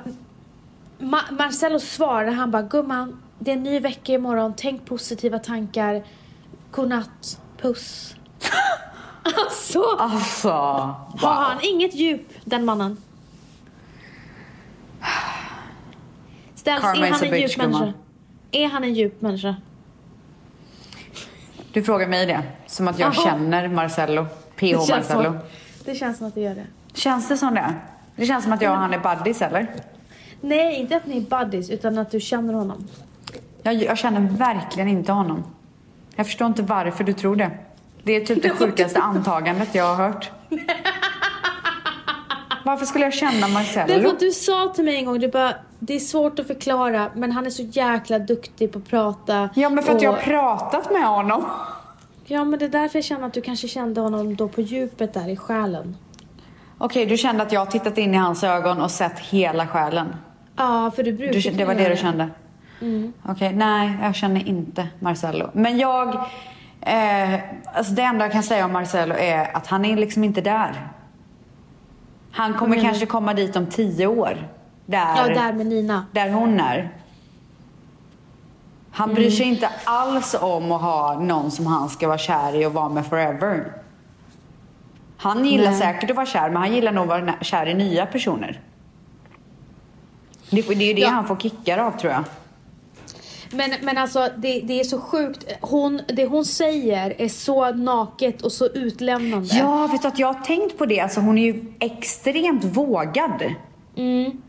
[1.00, 6.04] Ma- Marcello svarade, han bara gumman, det är en ny vecka imorgon, tänk positiva tankar.
[6.72, 8.16] Godnatt, puss.
[9.24, 10.50] alltså, Alltså.
[11.22, 12.98] har han inget djup, den mannen?
[16.56, 17.94] Ställs, Karma är han en djup människa?
[18.52, 19.56] Är han en djup människa?
[21.74, 22.44] Du frågar mig det.
[22.66, 23.26] Som att jag Jaha.
[23.26, 24.26] känner Marcello.
[24.56, 25.24] PH Marcello.
[25.24, 25.40] som,
[25.86, 26.66] det känns som att det gör det.
[26.94, 27.74] Känns det som det?
[28.16, 29.68] Det känns som att jag och han är buddies eller?
[30.42, 32.88] Nej, inte att ni är buddies, utan att du känner honom.
[33.64, 35.44] Jag, jag känner verkligen inte honom.
[36.16, 37.52] Jag förstår inte varför du tror det.
[38.04, 40.32] Det är typ det sjukaste antagandet jag har hört.
[42.66, 44.10] Varför skulle jag känna Därför Marcello?
[44.10, 47.32] att du sa till mig en gång, du bara det är svårt att förklara men
[47.32, 49.50] han är så jäkla duktig på att prata.
[49.56, 51.46] Ja men för att och, jag har pratat med honom.
[52.26, 55.14] Ja men det är därför jag känner att du kanske kände honom då på djupet
[55.14, 55.98] där i själen.
[56.78, 60.16] Okej, du kände att jag har tittat in i hans ögon och sett hela själen.
[60.56, 62.30] Ja, för du brukar Du, det var det du kände?
[62.82, 63.14] Mm.
[63.26, 65.50] Okej, nej jag känner inte Marcello.
[65.54, 66.16] Men jag,
[66.82, 67.34] eh,
[67.74, 70.88] alltså det enda jag kan säga om Marcello är att han är liksom inte där.
[72.32, 74.48] Han kommer menar kanske komma dit om tio år.
[74.86, 76.06] Där, Ja, där med Nina.
[76.12, 76.90] där hon är.
[78.92, 79.38] Han bryr Mm.
[79.38, 82.90] sig inte alls om att ha någon som han ska vara kär i och vara
[82.90, 83.74] med forever.
[85.18, 85.80] Han gillar Nej.
[85.80, 88.60] säkert att vara kär, men han gillar nog att vara kär i nya personer.
[90.50, 91.10] Det, det är ju det Ja.
[91.10, 92.24] han får kickar av tror jag.
[93.54, 95.46] Men, men alltså det, det är så sjukt.
[95.62, 99.48] Hon, det hon säger är så naket och så utlämnande.
[99.52, 101.00] Ja, vet du att jag har tänkt på det.
[101.00, 103.44] Alltså hon är ju extremt vågad.
[103.98, 104.42] Mm.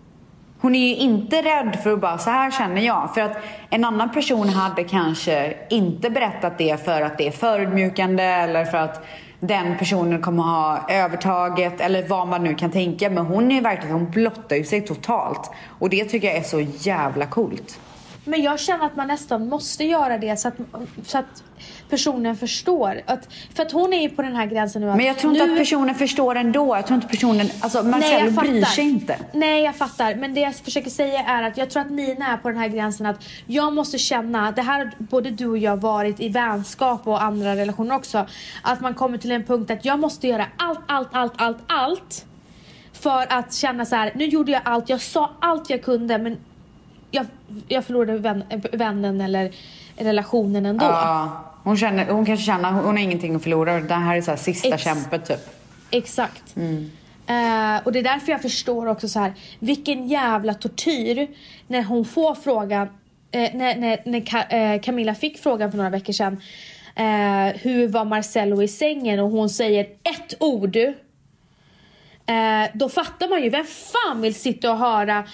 [0.61, 3.15] Hon är ju inte rädd för att bara, så här känner jag.
[3.15, 3.37] För att
[3.71, 8.79] en annan person hade kanske inte berättat det för att det är förödmjukande eller för
[8.79, 9.07] att
[9.41, 13.11] den personen kommer ha övertaget eller vad man nu kan tänka.
[13.11, 15.51] Men hon är verkligen, hon blottar ju sig totalt.
[15.79, 17.79] Och det tycker jag är så jävla coolt.
[18.25, 20.55] Men jag känner att man nästan måste göra det så att,
[21.05, 21.43] så att
[21.91, 23.01] personen förstår.
[23.07, 25.33] Att, för att hon är ju på den här gränsen nu att Men jag tror
[25.33, 25.53] inte nu...
[25.53, 26.77] att personen förstår ändå.
[26.77, 29.17] Jag tror inte personen, alltså Marcello bryr sig inte.
[29.33, 30.15] Nej, jag fattar.
[30.15, 32.69] Men det jag försöker säga är att jag tror att Nina är på den här
[32.69, 37.07] gränsen att jag måste känna, det här har både du och jag varit i vänskap
[37.07, 38.27] och andra relationer också,
[38.63, 42.25] att man kommer till en punkt att jag måste göra allt, allt, allt, allt, allt
[42.93, 46.37] för att känna så här, nu gjorde jag allt, jag sa allt jag kunde men
[47.13, 47.27] jag,
[47.69, 49.53] jag förlorade vän, vännen eller
[49.97, 50.85] relationen ändå.
[50.85, 53.81] Ja, hon, känner, hon kanske känner hon har ingenting att förlora.
[53.81, 55.41] Det här är så här sista Ex- kämpet typ.
[55.91, 56.57] Exakt.
[57.27, 61.29] Eh, och det är därför jag förstår också så här, vilken jävla tortyr
[61.67, 62.89] när hon får frågan,
[63.31, 66.41] eh, när, när, när Ka, eh, Camilla fick frågan för några veckor sedan.
[66.97, 69.21] Eh, hur var Marcello i sängen?
[69.21, 70.77] Och hon säger ett ord.
[70.77, 75.25] Eh, då fattar man ju, vem fan vill sitta och höra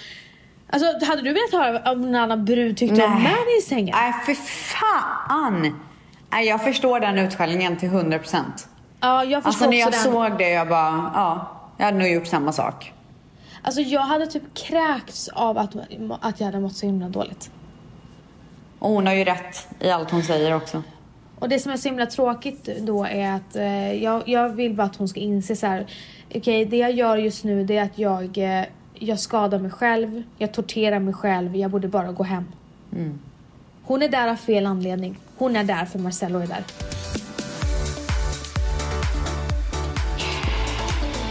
[0.69, 3.95] Alltså hade du velat höra om en annan brud tyckte om Manny i sängen?
[3.97, 5.79] Nej, för fan!
[6.31, 8.67] Nej, jag förstår den utskällningen till 100 procent.
[9.01, 9.99] Ja, jag förstår Alltså när jag den.
[9.99, 12.93] såg det, jag bara, ja, jag hade nog gjort samma sak.
[13.61, 15.75] Alltså jag hade typ kräkts av att,
[16.21, 17.51] att jag hade mått så himla dåligt.
[18.79, 20.83] Och hon har ju rätt i allt hon säger också.
[21.39, 24.83] Och det som är så himla tråkigt då är att eh, jag, jag vill bara
[24.83, 25.85] att hon ska inse så här.
[26.35, 28.65] Okej, det jag gör just nu det är att jag, eh,
[28.99, 32.45] jag skadar mig själv, jag torterar mig själv, jag borde bara gå hem.
[33.83, 35.19] Hon är där av fel anledning.
[35.37, 36.63] Hon är där för Marcello är där.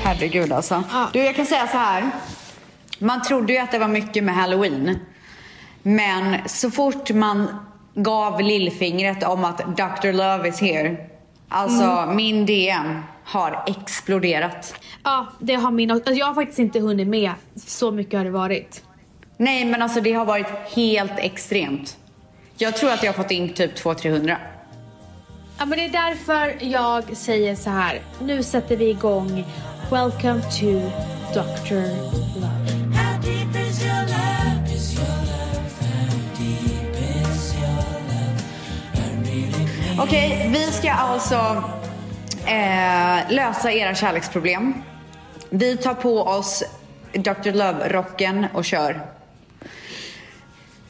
[0.05, 0.83] Herregud alltså.
[0.93, 1.09] Ja.
[1.13, 2.11] Du, jag kan säga så här.
[2.99, 4.99] Man trodde ju att det var mycket med halloween.
[5.83, 7.49] Men så fort man
[7.95, 10.13] gav lillfingret om att Dr.
[10.13, 10.97] Love is here.
[11.49, 12.17] Alltså Mm.
[12.17, 14.75] min DM har exploderat.
[15.05, 16.01] Ja, det har min också.
[16.01, 17.33] Alltså, jag har faktiskt inte hunnit med.
[17.57, 18.83] Så mycket har det varit.
[19.37, 21.97] Nej men alltså det har varit helt extremt.
[22.57, 24.37] Jag tror att jag har fått in typ 200-300.
[25.59, 28.01] Ja, men det är därför jag säger så här.
[28.23, 29.45] Nu sätter vi igång
[29.91, 30.91] Welcome to
[31.35, 31.75] Dr.
[32.41, 32.69] Love.
[40.01, 41.65] Okej, vi ska alltså
[42.49, 44.75] eh, lösa era kärleksproblem.
[45.51, 46.65] Vi tar på oss
[47.13, 47.53] Dr.
[47.53, 49.01] Love-rocken och kör.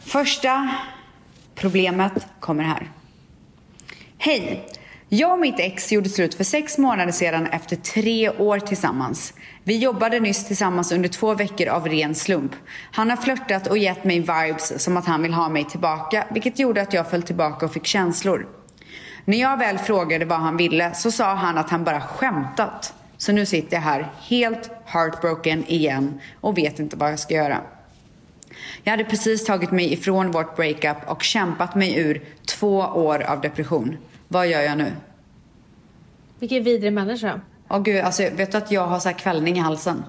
[0.01, 0.69] Första
[1.55, 2.91] problemet kommer här.
[4.19, 4.69] Hej!
[5.11, 9.35] Jag och mitt ex gjorde slut för sex månader sedan efter tre år tillsammans.
[9.65, 12.53] Vi jobbade nyss tillsammans under två veckor av ren slump.
[12.93, 16.59] Han har flörtat och gett mig vibes som att han vill ha mig tillbaka, vilket
[16.59, 18.49] gjorde att jag föll tillbaka och fick känslor.
[19.29, 22.95] När jag väl frågade vad han ville så sa han att han bara skämtat.
[23.17, 27.61] Så nu sitter jag här helt heartbroken igen och vet inte vad jag ska göra.
[28.83, 33.41] Jag hade precis tagit mig ifrån vårt breakup och kämpat mig ur två år av
[33.41, 33.97] depression.
[34.29, 34.93] Vad gör jag nu?
[36.39, 37.41] Vilken vidrig människa.
[37.69, 40.05] Åh gud, alltså vet du att jag har så kvällning i halsen?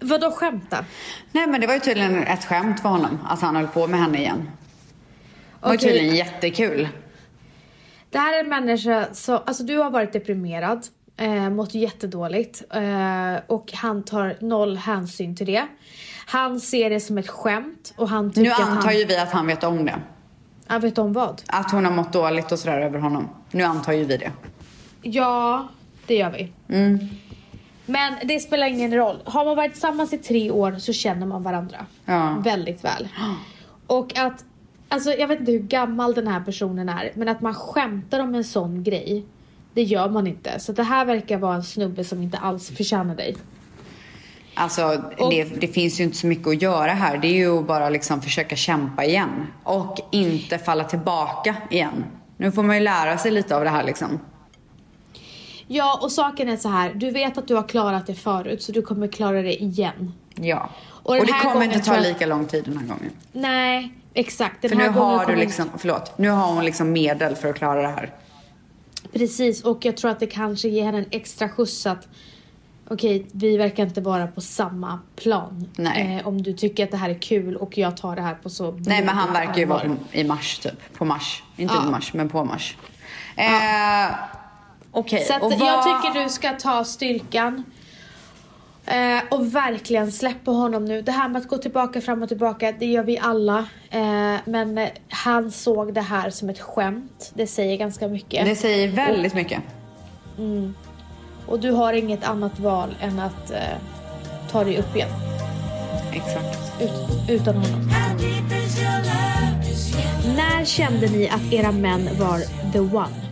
[0.00, 0.84] Vadå skämta?
[1.32, 4.00] Nej men det var ju tydligen ett skämt för honom att han höll på med
[4.00, 4.50] henne igen.
[5.60, 5.88] Det var Okej.
[5.88, 6.88] tydligen jättekul.
[8.10, 13.36] Det här är en människa som, alltså du har varit deprimerad, eh, mått jättedåligt eh,
[13.46, 15.66] och han tar noll hänsyn till det.
[16.26, 18.98] Han ser det som ett skämt och han tycker Nu antar han...
[18.98, 20.00] ju vi att han vet om det.
[20.66, 21.42] Han vet om vad?
[21.46, 23.28] Att hon har mått dåligt och sådär över honom.
[23.50, 24.32] Nu antar ju vi det.
[25.02, 25.68] Ja,
[26.06, 26.52] det gör vi.
[26.74, 26.98] Mm.
[27.86, 29.20] Men det spelar ingen roll.
[29.24, 32.36] Har man varit tillsammans i tre år så känner man varandra Ja.
[32.44, 33.08] väldigt väl.
[33.86, 34.44] Och att,
[34.88, 38.34] alltså jag vet inte hur gammal den här personen är, men att man skämtar om
[38.34, 39.24] en sån grej,
[39.74, 40.60] det gör man inte.
[40.60, 43.36] Så det här verkar vara en snubbe som inte alls förtjänar dig.
[44.54, 47.18] Alltså, Och- det, det finns ju inte så mycket att göra här.
[47.18, 49.46] Det är ju bara liksom försöka kämpa igen.
[49.64, 52.04] Och inte falla tillbaka igen.
[52.36, 54.20] Nu får man ju lära sig lite av det här liksom.
[55.66, 58.72] Ja, och saken är så här, du vet att du har klarat det förut, så
[58.72, 60.12] du kommer klara det igen.
[60.34, 60.70] Ja.
[60.86, 63.10] Och Och, det kommer inte ta lika lång tid den här gången.
[63.32, 64.62] Nej, exakt.
[64.62, 67.82] Den För nu har du liksom, förlåt, nu har hon liksom medel för att klara
[67.82, 68.10] det här.
[69.12, 72.08] Precis, och jag tror att det kanske ger henne en extra skjuts att
[72.88, 75.68] okej, vi verkar inte vara på samma plan.
[75.76, 76.16] Nej.
[76.20, 78.50] Eh, om du tycker att det här är kul och jag tar det här på
[78.50, 80.92] så Nej men han verkar ju vara på, i mars typ.
[80.98, 81.42] På mars.
[81.56, 81.86] Inte Ja.
[81.88, 82.76] i mars, men på mars.
[83.36, 84.14] Eh,
[84.90, 86.02] Okej, Så att och jag vad...
[86.02, 87.64] tycker du ska ta styrkan
[88.86, 91.02] eh, och verkligen släppa honom nu.
[91.02, 93.58] Det här med att gå tillbaka, fram och tillbaka, det gör vi alla.
[93.90, 97.32] Eh, men han såg det här som ett skämt.
[97.34, 98.44] Det säger ganska mycket.
[98.44, 99.62] Det säger väldigt mycket.
[101.46, 103.58] Och du har inget annat val än att eh,
[104.50, 105.08] ta dig upp igen.
[106.12, 106.82] Exakt.
[106.82, 107.90] Ut, utan honom.
[110.36, 112.38] När kände ni att era män var
[112.72, 113.25] the one?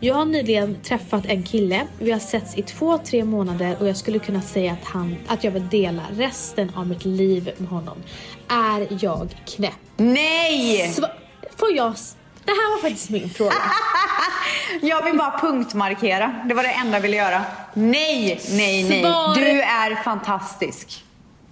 [0.00, 1.86] Jag har nyligen träffat en kille.
[1.98, 5.44] Vi har setts i två, tre månader och jag skulle kunna säga att, han, att
[5.44, 7.96] jag vill dela resten av mitt liv med honom.
[8.48, 9.72] Är jag knäpp?
[9.96, 10.88] Nej!
[10.96, 11.08] Sva-
[11.56, 11.94] får jag...
[12.44, 13.52] Det här var faktiskt min fråga.
[14.82, 16.34] Jag vill bara punktmarkera.
[16.48, 17.42] Det var det enda jag ville göra.
[17.74, 19.02] Nej, nej, nej.
[19.02, 19.34] Svar.
[19.34, 21.04] Du är fantastisk.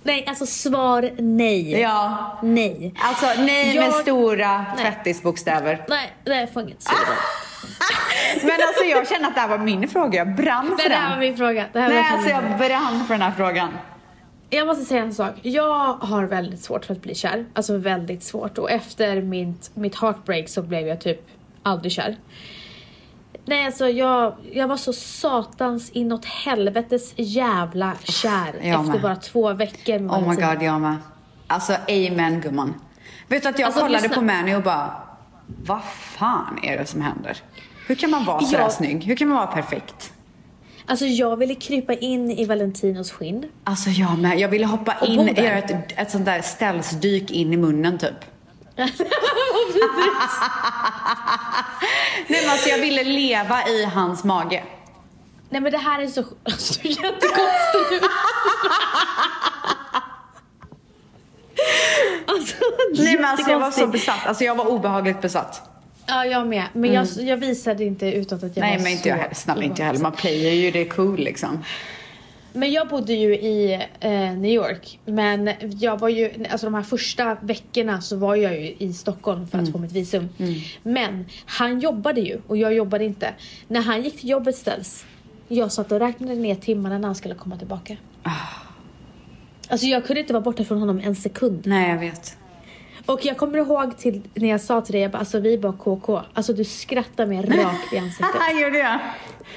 [0.03, 1.81] Nej, alltså svar nej.
[1.81, 2.39] Ja.
[2.43, 2.95] Nej.
[2.99, 4.85] Alltså nej med Jag- stora Nej.
[4.85, 5.85] fettisbokstäver.
[5.89, 6.87] Nej, nej, jag får inget.
[8.43, 10.19] Men alltså jag känner att det här var min fråga.
[10.19, 11.21] Jag brann för Nej, det här var den.
[11.29, 11.65] min fråga.
[11.73, 13.69] Det här Nej, alltså jag brann för den här frågan.
[14.51, 15.35] Jag måste säga en sak.
[15.43, 17.47] Jag har väldigt svårt för att bli kär.
[17.55, 18.59] Alltså väldigt svårt.
[18.59, 21.21] Och efter mitt, mitt heartbreak så blev jag typ
[21.63, 22.17] aldrig kär.
[23.45, 29.01] Nej alltså jag, jag var så satans inåt helvetes jävla kär jag efter med.
[29.03, 30.97] bara två veckor med Oh my god, jag med.
[31.47, 32.75] Alltså amen gumman.
[33.29, 34.15] Vet du att jag Alltså, kollade lyssna.
[34.17, 34.91] på Manny och bara,
[35.65, 37.37] vad fan är det som händer?
[37.87, 39.05] Hur kan man vara sådär Jag- snygg?
[39.05, 40.13] Hur kan man vara perfekt?
[40.89, 43.45] Alltså jag ville krypa in i Valentinos skinn.
[43.65, 44.39] Alltså jag med.
[44.39, 45.43] Jag ville hoppa Och in, där.
[45.45, 48.11] göra ett, ett sånt där ställsdyk in i munnen typ.
[52.29, 54.65] Nej men alltså jag ville leva i hans mage.
[55.51, 56.23] Nej men det här är så,
[56.59, 58.05] så jättekonstigt.
[62.27, 62.57] alltså,
[63.03, 64.27] Nej men alltså jag var så besatt.
[64.27, 65.63] Alltså jag var obehagligt besatt.
[66.07, 66.65] Ja, jag med.
[66.73, 69.35] Men jag, jag visade inte utåt att jag Nej var men inte jag heller.
[69.35, 70.01] Snälla inte jag heller.
[70.01, 71.65] Man playar ju det cool liksom.
[72.53, 74.99] Men jag bodde ju i eh, New York.
[75.05, 79.49] Men jag var ju, alltså de här första veckorna så var jag ju i Stockholm
[79.49, 80.29] för att få mitt visum.
[80.83, 83.35] Men han jobbade ju och jag jobbade inte.
[83.69, 85.05] När han gick till jobbet ställs,
[85.49, 87.97] jag satt och räknade ner timmarna när han skulle komma tillbaka.
[89.69, 91.63] Alltså jag kunde inte vara borta från honom en sekund.
[91.67, 92.37] Nej jag vet.
[93.07, 95.59] Och jag kommer ihåg till när jag sa till dig, jag bara, alltså vi är
[95.59, 96.21] bara KK.
[96.35, 98.61] Alltså du skrattar mig rakt i ansiktet.
[98.63, 98.99] Gjorde jag?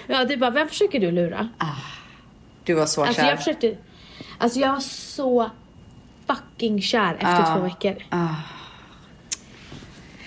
[0.07, 1.49] Ja, du bara, vem försöker du lura?
[2.63, 3.29] Du var så Alltså kär.
[3.29, 3.75] jag försökte,
[4.37, 5.49] alltså jag var så
[6.27, 7.55] fucking kär efter Ja.
[7.55, 7.95] två veckor.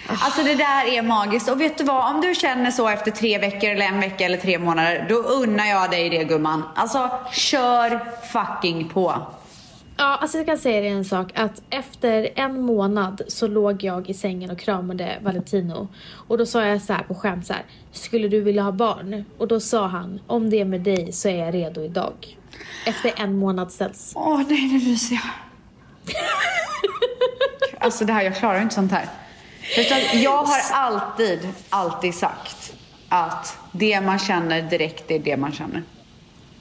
[0.07, 1.49] Alltså det där är magiskt.
[1.51, 2.15] Och vet du vad?
[2.15, 5.67] Om du känner så efter tre veckor eller en vecka eller tre månader, då unnar
[5.67, 6.63] jag dig det gumman.
[6.75, 8.01] Alltså, kör
[8.33, 9.15] fucking på.
[9.97, 11.33] Ja, alltså jag kan säga dig en sak.
[11.35, 15.89] Att efter en månad så låg jag i sängen och kramade Valentino.
[16.29, 17.65] Och då sa jag så här på skämt så här.
[17.93, 19.25] Skulle du vilja ha barn?
[19.39, 22.39] Och då sa han, om det är med dig så är jag redo idag.
[22.87, 24.13] Efter en månad ställs.
[24.17, 25.25] Åh nej, nu ryser jag.
[27.79, 29.09] alltså det här, jag klarar inte sånt här.
[30.15, 32.75] Jag har alltid, alltid sagt
[33.09, 35.83] att det man känner direkt är det man känner.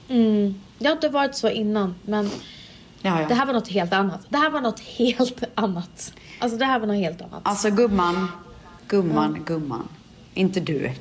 [0.08, 0.60] Mm.
[0.78, 2.30] Det har inte varit så innan, men
[3.02, 3.28] Ja, ja.
[3.28, 4.20] det här var något helt annat.
[4.28, 6.12] Det här var något helt annat.
[6.38, 7.40] Alltså det här var något helt annat.
[7.42, 8.28] Alltså gumman,
[8.88, 9.88] gumman, gumman.
[10.34, 10.92] Inte du.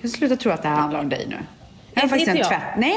[0.00, 1.36] Jag slutar tro att det här handlar om dig nu.
[1.36, 2.48] Det var Inte- faktiskt en jag.
[2.48, 2.62] tvätt.
[2.78, 2.96] Nej,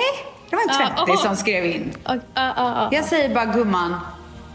[0.50, 1.28] det var en Ja, tvättis aha.
[1.28, 1.94] som skrev in.
[2.04, 2.90] Ja, ja.
[2.92, 3.96] Jag säger bara gumman,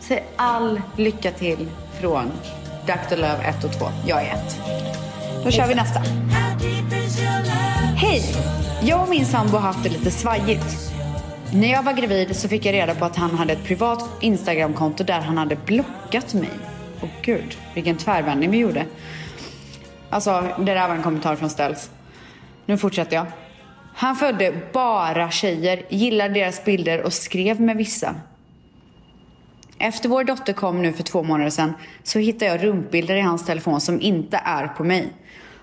[0.01, 1.69] säg all lycka till
[2.01, 2.33] från
[2.87, 3.17] Dr.
[3.17, 3.87] Love 1 och 2.
[4.07, 4.61] Jag är 1.
[5.45, 6.01] Då kör vi nästa.
[7.97, 8.23] Hej!
[8.83, 10.90] Jag och min sambo har haft det lite svajigt.
[11.55, 15.05] När jag var gravid så fick jag reda på att han hade ett privat Instagramkonto
[15.05, 16.51] där han hade blockat mig.
[17.03, 18.87] Åh gud, vilken tvärvändning vi gjorde.
[20.11, 21.91] Alltså, det där var en kommentar från Ställs.
[22.67, 23.27] Nu fortsätter jag.
[23.95, 28.15] Han födde bara tjejer, gillade deras bilder och skrev med vissa.
[29.79, 33.47] Efter vår dotter kom nu för två månader sedan så hittade jag rumpbilder i hans
[33.47, 35.13] telefon som inte är på mig.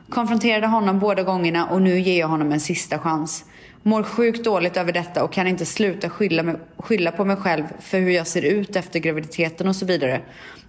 [0.09, 3.45] Konfronterade honom båda gångerna och nu ger jag honom en sista chans.
[3.87, 7.63] Mår sjukt dåligt över detta och kan inte sluta skylla, mig, skylla på mig själv
[7.79, 10.21] för hur jag ser ut efter graviditeten och så vidare.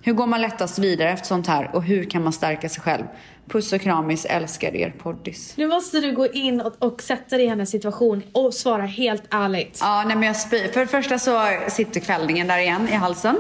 [0.03, 3.05] Hur går man lättast vidare efter sånt här och hur kan man stärka sig själv?
[3.49, 5.55] Puss och kramis, älskar er poddis.
[5.57, 9.23] Nu måste du gå in och, och sätta dig i hennes situation och svara helt
[9.31, 9.79] ärligt.
[9.83, 10.69] Ja, nej men jag spyr.
[10.73, 13.37] För det första så sitter kvällningen där igen i halsen.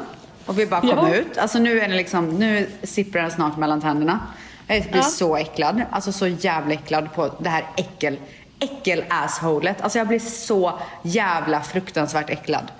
[0.46, 1.14] Och vill bara komma Ja.
[1.14, 1.38] ut.
[1.38, 4.20] Alltså nu är det liksom, nu sipprar den snart mellan tänderna.
[4.66, 5.02] Jag blir Ja.
[5.02, 5.82] så äcklad.
[5.90, 8.16] Alltså så jävla äcklad på det här äckel,
[8.58, 9.80] äckel-assholet.
[9.80, 12.72] Alltså jag blir så jävla fruktansvärt äcklad.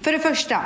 [0.00, 0.64] För det första.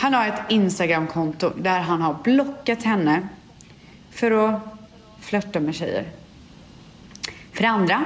[0.00, 3.28] Han har ett Instagramkonto där han har blockat henne
[4.10, 4.60] för att
[5.20, 6.04] flörta med tjejer.
[7.52, 8.04] För det andra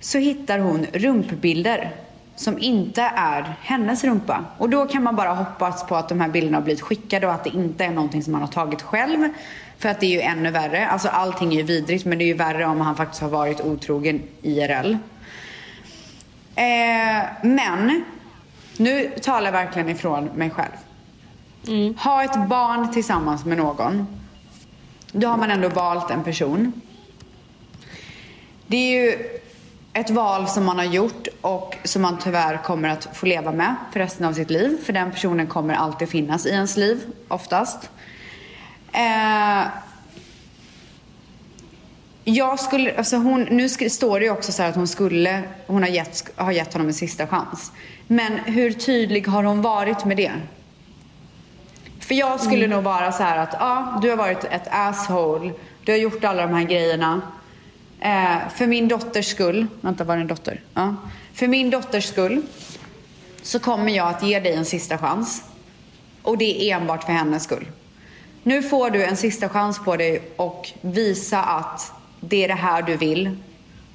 [0.00, 1.90] så hittar hon rumpbilder
[2.36, 4.44] som inte är hennes rumpa.
[4.58, 7.32] Och då kan man bara hoppas på att de här bilderna har blivit skickade och
[7.32, 9.28] att det inte är någonting som han har tagit själv.
[9.78, 10.86] För att det är ju ännu värre.
[10.88, 13.60] Alltså allting är ju vidrigt men det är ju värre om han faktiskt har varit
[13.60, 14.96] otrogen IRL.
[16.54, 18.04] Eh, men,
[18.76, 20.72] nu talar jag verkligen ifrån mig själv.
[21.98, 24.06] Ha ett barn tillsammans med någon.
[25.12, 26.72] Då har man ändå valt en person.
[28.66, 29.18] Det är ju
[29.94, 33.74] ett val som man har gjort och som man tyvärr kommer att få leva med
[33.92, 34.78] för resten av sitt liv.
[34.84, 37.90] För den personen kommer alltid finnas i ens liv, oftast.
[38.92, 39.64] Eh,
[42.24, 45.90] jag skulle, alltså hon, nu står det ju också så att hon skulle, hon har
[45.90, 47.72] gett, har gett honom en sista chans.
[48.06, 50.32] Men hur tydlig har hon varit med det?
[52.00, 55.52] För jag skulle nog vara så här att, ja, du har varit ett asshole.
[55.84, 57.22] Du har gjort alla de här grejerna.
[58.00, 60.60] Eh, för min dotters skull, vänta var det en dotter?
[60.74, 60.96] Ja.
[61.32, 62.42] För min dotters skull
[63.42, 65.44] så kommer jag att ge dig en sista chans.
[66.22, 67.66] Och det är enbart för hennes skull.
[68.42, 72.82] Nu får du en sista chans på dig och visa att det är det här
[72.82, 73.36] du vill.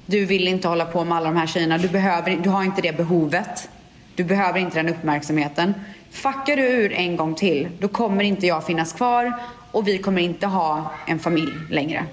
[0.06, 1.78] Du vill inte hålla på med alla de här tjejerna.
[1.78, 3.68] Du, behöver, du har inte det behovet.
[4.14, 5.74] Du behöver inte den uppmärksamheten.
[6.10, 9.32] Fuckar du ur en gång till, då kommer inte jag finnas kvar
[9.70, 12.04] och vi kommer inte ha en familj längre.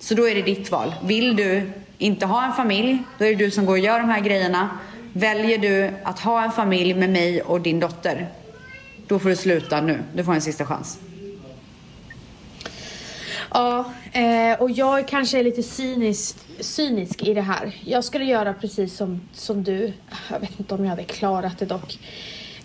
[0.00, 0.94] Så då är det ditt val.
[1.04, 4.08] Vill du inte ha en familj, då är det du som går och gör de
[4.08, 4.68] här grejerna.
[5.12, 8.28] Väljer du att ha en familj med mig och din dotter,
[9.06, 10.02] då får du sluta nu.
[10.14, 10.98] Du får en sista chans.
[13.50, 17.76] Ja, eh, och jag kanske är lite cynisk, cynisk i det här.
[17.84, 19.92] Jag skulle göra precis som, som du.
[20.30, 21.98] Jag vet inte om jag hade klarat det dock.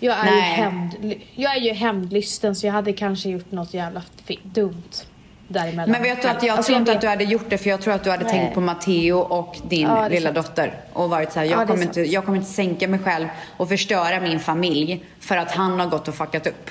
[0.00, 0.52] Jag är, ju Nej.
[0.52, 4.02] hämnd, jag är ju hämndlysten så jag hade kanske gjort något jävla
[4.42, 5.06] dumt
[5.48, 5.90] däremellan.
[5.90, 7.80] Men vet du att jag Alltså, tror inte att du hade gjort det för jag
[7.80, 8.32] tror att du hade Nej.
[8.32, 10.46] tänkt på Matteo och din Ja, lilla sant.
[10.46, 12.98] dotter och varit så här, Ja, jag, är kommer inte, jag kommer inte sänka mig
[13.00, 16.70] själv och förstöra min familj för att han har gått och fuckat upp.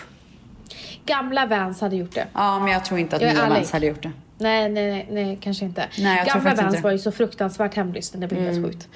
[1.06, 2.28] Gamla Vans hade gjort det.
[2.34, 3.50] Ja, men jag tror inte att nya.
[3.50, 4.12] Vans hade gjort det.
[4.38, 5.86] Nej, nej, nej, nej kanske inte.
[6.00, 8.54] Nej, Gamla Vans var ju så fruktansvärt hämndlysten, det blev Mm.
[8.54, 8.88] helt sjukt.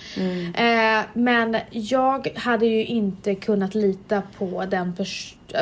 [0.57, 4.93] Eh, men jag hade ju inte kunnat lita på den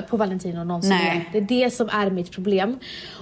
[0.10, 1.30] på Valentino någonsin Nej.
[1.32, 2.80] Det är det som är mitt problem.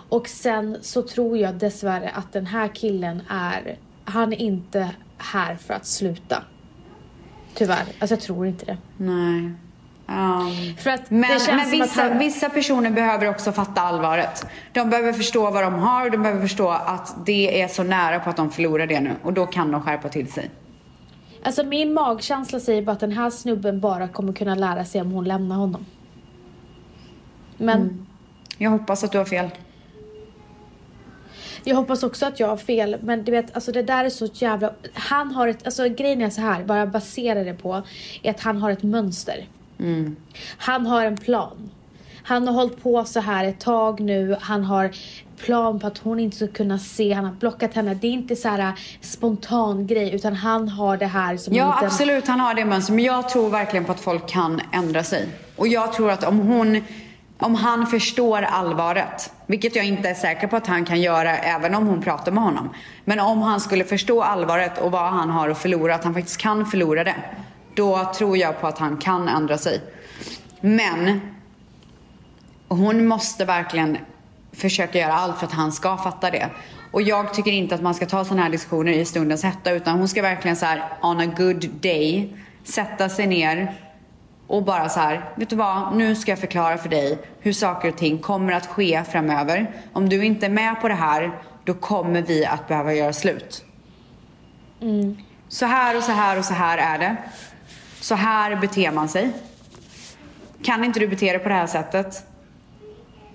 [0.09, 5.55] Och sen så tror jag dessvärre att den här killen är, han är inte här
[5.55, 6.43] för att sluta.
[7.53, 8.77] Tyvärr, alltså jag tror inte det.
[8.97, 9.51] Nej.
[10.07, 10.51] Ja.
[10.77, 14.45] För att Men, men vissa, han, vissa personer behöver också fatta allvaret.
[14.73, 18.29] De behöver förstå vad de har, de behöver förstå att det är så nära på
[18.29, 19.11] att de förlorar det nu.
[19.23, 20.49] Och då kan de skärpa till sig.
[21.43, 25.11] Alltså min magkänsla säger bara att den här snubben bara kommer kunna lära sig om
[25.11, 25.85] hon lämnar honom.
[27.57, 28.05] Men Mm.
[28.57, 29.49] Jag hoppas att du har fel.
[31.63, 32.97] jag hoppas också att jag har fel.
[33.01, 34.73] Men du vet, alltså det där är så jävla...
[34.93, 35.65] Han har ett...
[35.65, 37.83] Alltså grejen är så här, jag baserar det på,
[38.23, 39.47] är att han har ett mönster.
[40.57, 41.69] Han har en plan.
[42.23, 44.37] Han har hållit på så här ett tag nu.
[44.41, 44.91] Han har
[45.37, 47.13] plan på att hon inte ska kunna se.
[47.13, 47.93] Han har blockat henne.
[47.93, 51.73] Det är inte så här äh, spontan grej utan han har det här som Ja,
[51.73, 51.85] liten...
[51.85, 52.95] absolut, han har det mönstret.
[52.95, 55.27] Men jag tror verkligen på att folk kan ändra sig.
[55.55, 56.83] Och jag tror att om hon,
[57.37, 61.75] om han förstår allvaret, vilket jag inte är säker på att han kan göra även
[61.75, 62.69] om hon pratar med honom.
[63.05, 66.37] Men om han skulle förstå allvaret och vad han har att förlora, att han faktiskt
[66.37, 67.15] kan förlora det.
[67.75, 69.81] Då tror jag på att han kan ändra sig.
[70.61, 71.21] Men
[72.67, 73.97] hon måste verkligen
[74.51, 76.49] försöka göra allt för att han ska fatta det.
[76.91, 79.97] Och jag tycker inte att man ska ta sådana här diskussioner i stundens hetta utan
[79.97, 83.73] hon ska verkligen så här on a good day sätta sig ner
[84.47, 87.89] och bara så här, vet du vad, nu ska jag förklara för dig hur saker
[87.89, 89.71] och ting kommer att ske framöver.
[89.93, 91.31] Om du inte är med på det här,
[91.63, 93.65] då kommer vi att behöva göra slut.
[95.47, 97.15] Så här och så här och så här är det.
[98.05, 99.31] Så här beter man sig.
[100.63, 102.23] Kan inte du bete dig på det här sättet,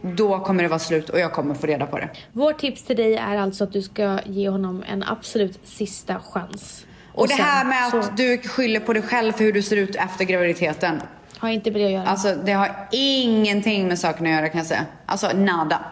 [0.03, 2.09] då kommer det vara slut och jag kommer få reda på det.
[2.33, 6.87] Vårt tips till dig är alltså att du ska ge honom en absolut sista chans.
[7.15, 9.63] Och, det sen här med att så du skyller på dig själv för hur du
[9.63, 11.01] ser ut efter graviditeten.
[11.39, 12.07] har inte med det att göra.
[12.07, 14.87] Alltså det har ingenting med saken att göra kan jag säga.
[15.07, 15.85] Alltså nada.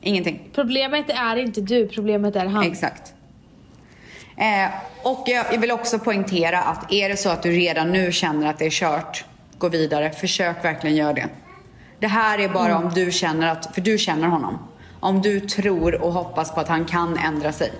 [0.00, 0.48] Ingenting.
[0.54, 2.66] Problemet är inte du, problemet är han.
[2.66, 3.14] Exakt.
[4.36, 4.70] Eh,
[5.02, 8.50] och jag jag vill också poängtera att är det så att du redan nu känner
[8.50, 9.24] att det är kört,
[9.58, 10.10] gå vidare.
[10.10, 11.28] Försök verkligen göra det.
[11.98, 14.58] Det här är bara om du känner att, för du känner honom.
[15.00, 17.72] Om du tror och hoppas på att han kan ändra sig.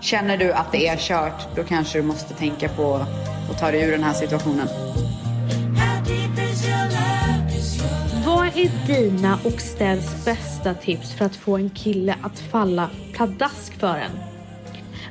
[0.00, 2.94] Känner du att det är kört, då kanske du måste tänka på
[3.50, 4.68] att ta dig ur den här situationen.
[8.26, 13.80] Vad är dina och Stells bästa tips för att få en kille att falla pladask
[13.80, 14.25] för en?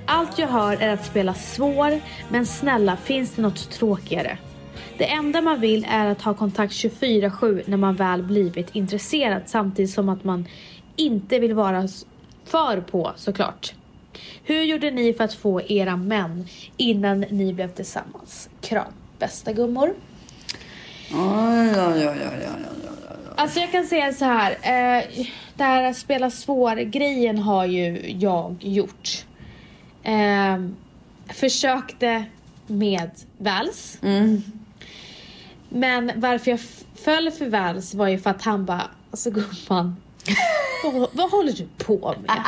[0.07, 4.37] Allt jag hör är att spela svår, men snälla finns det något tråkigare?
[4.97, 9.91] Det enda man vill är att ha kontakt 24-7 när man väl blivit intresserad samtidigt
[9.91, 10.47] som att man
[10.95, 11.87] inte vill vara
[12.45, 13.73] för på såklart.
[14.43, 16.47] Hur gjorde ni för att få era män
[16.77, 18.49] innan ni blev tillsammans?
[18.61, 19.93] Kram, bästa gummor.
[21.13, 22.65] Oj, oj, oj, oj, oj.
[23.35, 24.51] Alltså jag kan säga så här.
[24.51, 25.03] Eh,
[25.55, 29.25] det här att spela svår-grejen har ju jag gjort.
[30.05, 30.57] Eh,
[31.35, 32.25] försökte
[32.67, 33.97] med Vals.
[35.69, 36.59] Men varför jag
[37.05, 38.81] föll för Vals var ju för att han bara,
[39.11, 39.95] alltså gumman.
[40.83, 42.31] vad, vad håller du på med?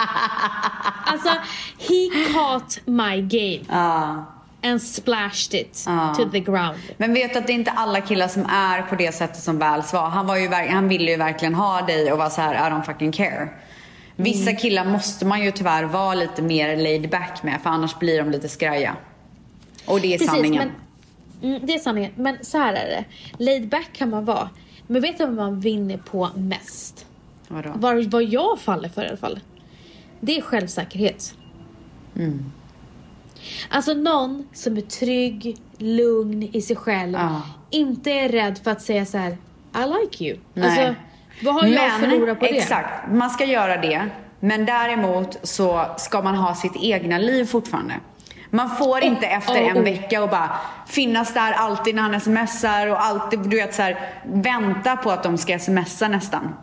[1.05, 1.30] alltså,
[1.78, 4.26] he caught my game Ja.
[4.64, 6.14] and splashed it Ja.
[6.18, 6.78] to the ground.
[6.97, 9.60] Men vet du att det är inte alla killar som är på det sättet som
[9.60, 10.10] Vals var.
[10.10, 12.84] Han, var ju, han ville ju verkligen ha dig och vara så här, I don't
[12.84, 13.49] fucking care.
[14.18, 18.18] Vissa killar måste man ju tyvärr vara lite mer laid back med för annars blir
[18.18, 18.95] de lite skraja.
[19.86, 20.72] Och det är sanningen.
[21.41, 22.11] Men, mm, det är sanningen.
[22.15, 23.05] Men så här är det.
[23.43, 24.49] Laid back kan man vara.
[24.88, 27.05] Men vet du vad man vinner på mest?
[27.47, 27.72] Vadå?
[27.76, 29.39] Vad, vad jag faller för i alla fall.
[30.20, 31.36] Det är självsäkerhet.
[32.15, 32.51] Mm.
[33.70, 37.13] Alltså någon som är trygg, lugn i sig själv.
[37.13, 37.41] Ja.
[37.70, 39.38] Inte är rädd för att säga så här:
[39.76, 40.38] I like you.
[40.53, 40.65] Nej.
[40.65, 40.95] Alltså,
[41.41, 42.57] vad har jag att förlora på det?
[42.57, 44.09] Exakt, man ska göra det.
[44.39, 47.93] Men däremot så ska man ha sitt egna liv fortfarande.
[48.49, 50.49] Man får inte efter en vecka och bara
[50.88, 55.23] finnas där alltid när han smsar och alltid, du vet så här, vänta på att
[55.23, 56.53] de ska smsa nästan.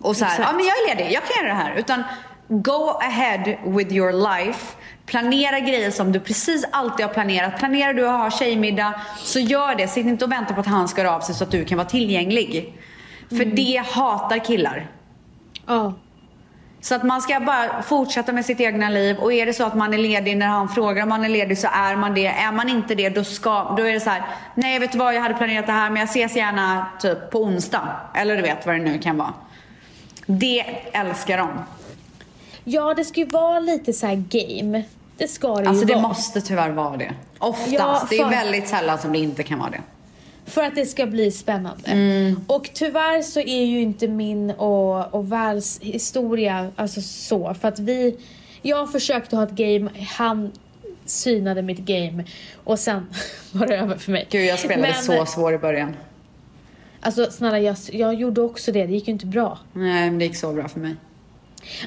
[0.00, 1.74] Och så här, ja men jag är ledig, jag kan göra det här.
[1.76, 2.02] Utan
[2.48, 4.76] go ahead with your life.
[5.06, 7.58] Planera grejer som du precis alltid har planerat.
[7.58, 9.88] Planerar du att ha tjejmiddag, så gör det.
[9.88, 11.78] Sitt inte och vänta på att han ska höra av sig så att du kan
[11.78, 12.77] vara tillgänglig.
[13.28, 14.86] För det hatar killar.
[15.66, 15.92] Ja.
[16.80, 19.74] Så att man ska bara fortsätta med sitt egna liv och är det så att
[19.74, 22.26] man är ledig när han frågar om man är ledig så är man det.
[22.26, 24.22] Är man inte det då, ska, då är det så här,
[24.54, 27.42] nej vet du vad jag hade planerat det här men jag ses gärna typ på
[27.42, 27.88] onsdag.
[28.14, 29.32] Eller du vet vad det nu kan vara.
[30.26, 30.60] Det
[30.92, 31.48] älskar de.
[32.64, 34.82] ja, det ska ju vara lite så här game.
[35.16, 36.08] Det ska det Alltså ju det vara.
[36.08, 37.12] måste tyvärr vara det.
[37.38, 37.72] Oftast.
[37.72, 39.80] Ja, Det är för- väldigt sällan som det inte kan vara det.
[40.48, 41.90] För att det ska bli spännande.
[41.90, 42.40] Mm.
[42.46, 47.54] Och tyvärr så är ju inte min och, och Vals historia alltså så.
[47.54, 48.16] För att vi,
[48.62, 50.52] jag försökte ha ett game, han
[51.04, 52.24] synade mitt game
[52.64, 53.06] och sen
[53.52, 54.26] var det över för mig.
[54.30, 55.96] Gud jag spelade Men, så svår i början.
[57.00, 59.58] Alltså snälla jag, jag gjorde också det, det gick ju inte bra.
[59.72, 60.96] Nej men det gick så bra för mig.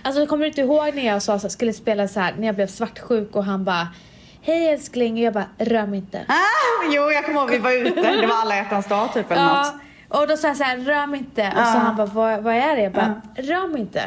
[0.02, 2.56] Alltså kommer du inte ihåg när jag sa så, skulle spela så här när jag
[2.56, 3.88] blev svartsjuk och han bara
[4.44, 6.26] Hej älskling och jag bara rör mig inte.
[6.28, 8.02] Ah, jo jag kommer ihåg vi var ute.
[8.22, 9.74] Det var alla hjärtans dag typ eller något.
[10.10, 11.48] Ja, och då sa jag så här, rör mig inte.
[11.48, 12.82] Och så han bara, vad, vad är det?
[12.82, 14.06] Jag bara, rör mig inte.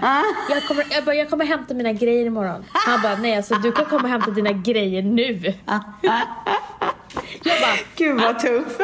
[0.51, 2.64] Jag, kommer, jag, bara, jag kommer hämta mina grejer imorgon.
[2.72, 5.55] Han bara, nej alltså du kan komma och hämta dina grejer nu.
[7.45, 8.78] Jag bara, Gud vad tuff.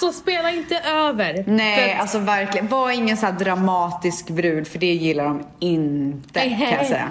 [0.00, 1.44] så spela inte över.
[1.46, 2.68] Nej, att- alltså verkligen.
[2.68, 7.08] Var ingen så dramatisk brud för det gillar de inte kan jag säga.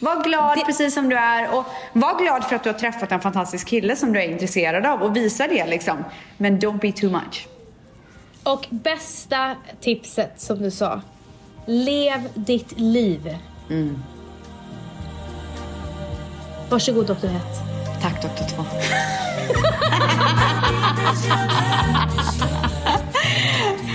[0.00, 3.12] Var glad Det- precis som du är och var glad för att du har träffat
[3.12, 6.04] en fantastisk kille som du är intresserad av och visa det liksom.
[6.36, 7.46] Men don't be too much.
[8.42, 11.00] Och bästa tipset som du sa.
[11.66, 13.38] Lev ditt liv.
[13.70, 14.02] Mm.
[16.70, 17.26] Varsågod Dr.
[17.26, 17.58] Hett.
[18.02, 18.54] Tack Dr.
[18.56, 18.64] 2.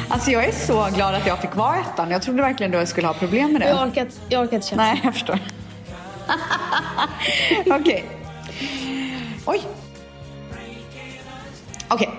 [0.09, 2.11] alltså jag är så glad att jag fick vara ettan.
[2.11, 3.69] Jag trodde verkligen du skulle ha problem med det.
[3.69, 4.83] Jag orkar, jag orkar inte känna.
[4.83, 5.39] Nej, jag förstår.
[7.79, 8.05] Okej.
[9.45, 9.61] Oj.
[11.87, 12.09] Okej.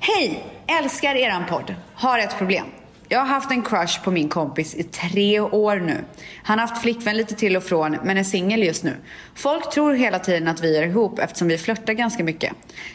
[0.00, 0.44] Hej!
[0.66, 1.74] Älskar eran podd.
[1.94, 2.66] Har ett problem.
[3.10, 6.04] Jag har haft en crush på min kompis i tre år nu.
[6.42, 8.96] Han har haft flickvän lite till och från, men är singel just nu.
[9.34, 12.52] Folk tror hela tiden att vi är ihop eftersom vi flörtar ganska mycket.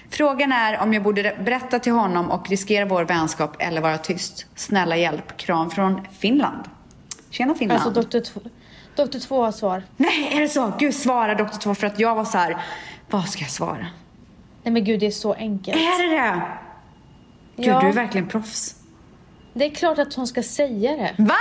[0.10, 4.46] Frågan är om jag borde berätta till honom och riskera vår vänskap eller vara tyst.
[4.56, 5.38] Snälla hjälp.
[5.38, 6.64] Kram från Finland.
[7.30, 7.82] Tjena Finland.
[7.82, 8.44] Alltså doktor
[8.96, 9.84] doktor två har svar.
[9.98, 10.74] Nej, är det så?
[10.80, 12.58] Gud, svara doktor två för att jag var så här.
[13.10, 13.86] vad ska jag svara?
[14.64, 15.78] Nej men gud det är så enkelt.
[15.78, 16.42] Är det det?
[17.56, 17.80] Gud, Ja.
[17.80, 18.76] du är verkligen proffs.
[19.54, 21.16] Det är klart att hon ska säga det.
[21.18, 21.36] Va?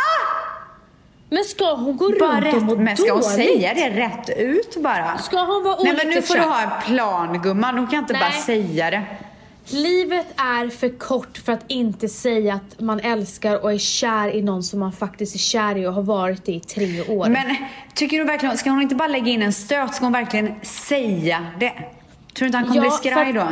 [1.31, 3.35] Men ska hon gå Bara runt och må men ska hon dåligt?
[3.37, 5.19] säga det rätt ut bara?
[5.19, 8.13] Ska hon vara Nej men nu får du ha en plan gumman, hon kan inte
[8.15, 8.43] bara Nej.
[8.43, 9.03] säga det.
[9.71, 14.43] Livet är för kort för att inte säga att man älskar och är kär i
[14.43, 17.29] någon som man faktiskt är kär i och har varit det i tre år.
[17.29, 17.57] Men
[17.95, 19.95] tycker du verkligen, ska hon inte bara lägga in en stöt?
[19.95, 21.71] Ska hon verkligen säga det?
[21.71, 21.85] Tror
[22.35, 23.49] du inte han kommer Ja, bli skraj då?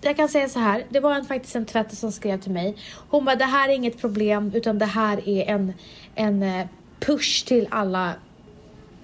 [0.00, 2.76] Jag kan säga så här, det var en, faktiskt en tvättare som skrev till mig.
[3.08, 5.72] Hon bara, det här är inget problem utan det här är en,
[6.14, 6.66] en eh,
[7.00, 8.12] push till alla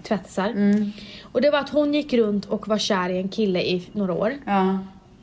[0.03, 0.49] tvättisar.
[0.49, 0.93] Mm.
[1.23, 4.13] Och det var att hon gick runt och var kär i en kille i några
[4.13, 4.35] år.
[4.45, 4.79] Ja.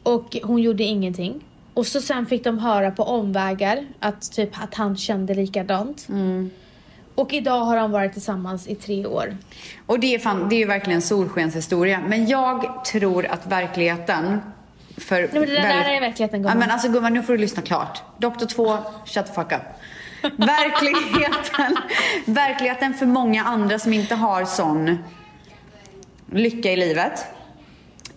[0.05, 1.43] Och hon gjorde ingenting.
[1.73, 6.07] Och så sen fick de höra på omvägar att typ att han kände likadant.
[6.09, 6.51] Mm.
[7.15, 9.37] Och idag har de varit tillsammans i tre år.
[9.85, 12.01] Och det är, fan, det är ju verkligen en solskenshistoria.
[12.07, 14.39] Men jag tror att verkligheten
[14.97, 16.57] för Nej, men det där är verkligheten, Ja, gumman.
[16.59, 18.01] men alltså gumman, nu får du lyssna klart.
[18.17, 19.61] Doktor 2, shut the fuck up.
[20.37, 21.77] Verkligheten,
[22.25, 24.97] verkligheten för många andra som inte har sån
[26.31, 27.25] lycka i livet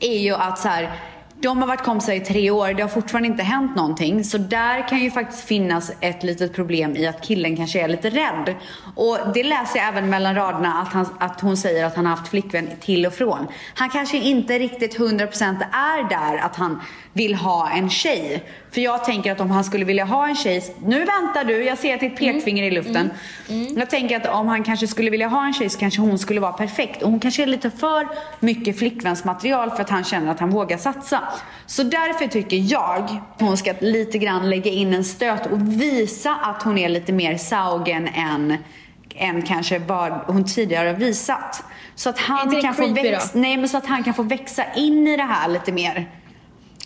[0.00, 0.92] är ju att så här,
[1.40, 4.24] de har varit kompisar i tre år, det har fortfarande inte hänt någonting.
[4.24, 8.10] Så där kan ju faktiskt finnas ett litet problem i att killen kanske är lite
[8.10, 8.54] rädd.
[8.94, 12.16] Och det läser jag även mellan raderna att, han, att hon säger att han har
[12.16, 13.46] haft flickvän till och från.
[13.74, 16.80] Han kanske inte riktigt 100% är där att han
[17.12, 18.44] vill ha en tjej.
[18.70, 21.78] För jag tänker att om han skulle vilja ha en tjej, nu väntar du, jag
[21.78, 23.10] ser att ditt pekfinger i luften.
[23.76, 26.40] Jag tänker att om han kanske skulle vilja ha en tjej så kanske hon skulle
[26.40, 27.02] vara perfekt.
[27.02, 28.08] Och hon kanske är lite för
[28.40, 31.27] mycket flickvänsmaterial för att han känner att han vågar satsa.
[31.66, 36.34] Så därför tycker jag att hon ska lite grann lägga in en stöt och visa
[36.42, 38.56] att hon är lite mer saugen än,
[39.16, 41.62] än kanske vad hon tidigare har visat.
[41.94, 42.92] Så att han kan få då?
[42.92, 46.08] växa, nej men så att han kan få växa in i det här lite mer.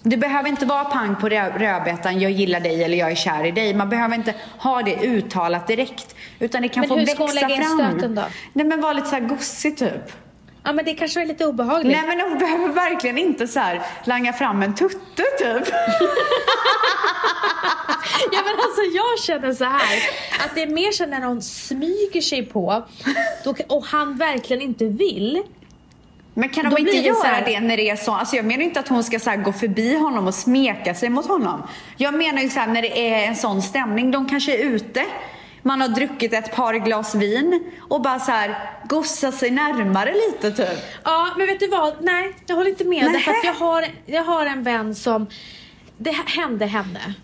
[0.03, 3.45] Det behöver inte vara pang på rö- rödbetan, jag gillar dig eller jag är kär
[3.47, 3.75] i dig.
[3.75, 6.17] Man behöver inte ha det uttalat direkt.
[6.39, 7.79] Utan det kan Men få hur växa ska hon lägga in fram.
[7.91, 8.23] stöten då?
[8.53, 10.13] Nej men var lite så här gossig typ.
[10.65, 11.97] Ja men det kanske är lite obehagligt.
[11.97, 15.75] Nej men hon behöver verkligen inte så här langa fram en tutte typ.
[18.33, 19.99] Ja men alltså jag känner så här
[20.45, 22.85] att det är mer så när någon smyger sig på
[23.45, 25.43] då, och han verkligen inte vill.
[26.35, 28.13] Men kan de inte göra det när det är så?
[28.13, 31.27] Alltså jag menar inte att hon ska så gå förbi honom och smeka sig mot
[31.27, 31.63] honom.
[31.97, 34.11] Jag menar ju så här när det är en sån stämning.
[34.11, 35.05] De kanske är ute,
[35.63, 40.51] man har druckit ett par glas vin och bara så här gossa sig närmare lite
[40.51, 40.79] typ.
[41.05, 43.05] Ja men vet du vad, nej jag håller inte med.
[43.05, 43.13] Nej.
[43.13, 45.27] Därför att jag har, jag har en vän som,
[45.99, 47.15] det hände henne.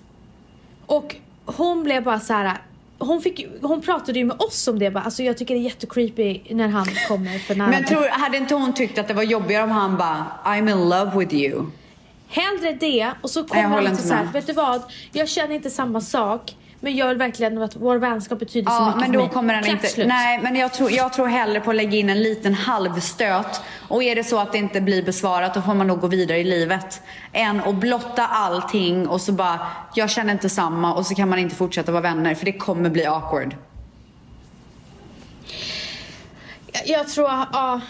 [0.86, 2.58] Och hon blev bara så här.
[3.00, 5.62] Hon, fick, hon pratade ju med oss om det bara, alltså jag tycker det är
[5.62, 7.68] jättecreepy när han kommer för nära.
[7.68, 10.88] Men tror, hade inte hon tyckt att det var jobbigare om han bara I'm in
[10.88, 11.64] love with you?
[12.28, 14.32] Hellre det och så kommer han till inte så här, med.
[14.32, 14.82] vet du vad?
[15.12, 16.54] Jag känner inte samma sak.
[16.80, 19.32] Men jag vill verkligen att vår vänskap betyder så Ja, mycket men för då mig.
[19.32, 19.86] kommer han inte...
[19.86, 20.08] slut.
[20.08, 23.60] Nej, men jag tror, jag tror hellre på att lägga in en liten halvstöt.
[23.88, 26.38] Och är det så att det inte blir besvarat, då får man nog gå vidare
[26.38, 27.02] i livet.
[27.32, 29.60] Än att blotta allting och så bara,
[29.94, 32.34] jag känner inte samma och så kan man inte fortsätta vara vänner.
[32.34, 33.56] För det kommer bli awkward.
[36.72, 37.80] Jag- Jag tror, ja.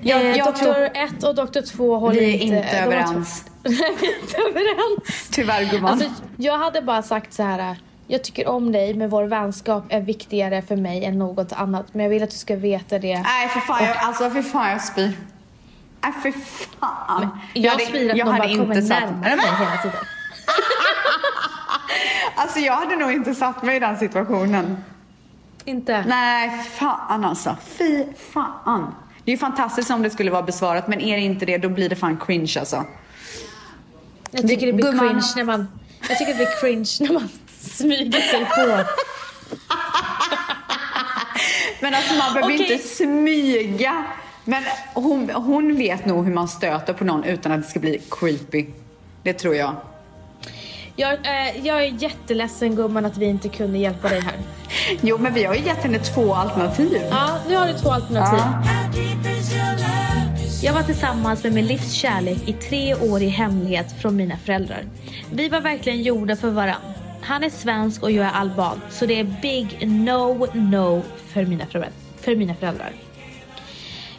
[0.00, 2.56] Jag- eh, jag doktor tror- 1 och doktor 2 håller Vi är inte...
[2.56, 3.44] inte överens.
[3.62, 5.28] Vi är inte överens.
[5.32, 5.92] Tyvärr gumman.
[5.92, 7.76] Alltså, jag hade bara sagt så här.
[8.06, 11.86] Jag tycker om dig men vår vänskap är viktigare för mig än något annat.
[11.94, 13.20] Men jag vill att du ska veta det.
[13.22, 15.12] Nej, för fan, jag, alltså för fan jag spyr.
[16.02, 16.32] Nej, för
[16.80, 17.38] fan.
[17.54, 19.98] jag hade- spyr att jag någon bara kommer satt- närmare mig hela tiden.
[22.38, 24.76] Alltså jag hade nog inte satt mig i den situationen.
[25.64, 26.04] Inte?
[26.08, 27.56] Nej, fan alltså.
[27.78, 28.94] Fy fan.
[29.24, 31.68] Det är ju fantastiskt om det skulle vara besvarat, men är det inte det, då
[31.68, 32.84] blir det fan cringe alltså.
[34.30, 35.08] Jag tycker det blir Gumman.
[35.08, 35.68] cringe när man...
[36.08, 37.28] Jag tycker det blir cringe när man
[37.66, 38.84] smyger sig på.
[41.80, 42.72] Men alltså man behöver Okej.
[42.72, 44.04] inte smyga.
[44.44, 44.62] Men
[44.94, 48.66] hon, hon vet nog hur man stöter på någon utan att det ska bli creepy.
[49.22, 49.76] Det tror jag.
[50.96, 54.34] Jag, eh, jag är jätteledsen gumman att vi inte kunde hjälpa dig här.
[55.00, 57.02] Jo, men vi har ju gett henne två alternativ.
[57.10, 58.38] Ja, nu har du två alternativ.
[58.38, 58.62] Ja.
[60.62, 64.84] Jag var tillsammans med min livs kärlek i tre år i hemlighet från mina föräldrar.
[65.32, 66.92] Vi var verkligen gjorda för varann.
[67.26, 68.80] Han är svensk och jag är alban.
[68.90, 71.92] Så det är big no no för mina, föräldrar.
[72.16, 72.92] för mina föräldrar.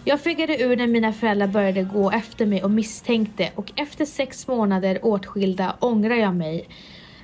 [0.03, 4.47] Jag figgade ur när mina föräldrar började gå efter mig och misstänkte och efter sex
[4.47, 6.67] månader åtskilda ångrar jag mig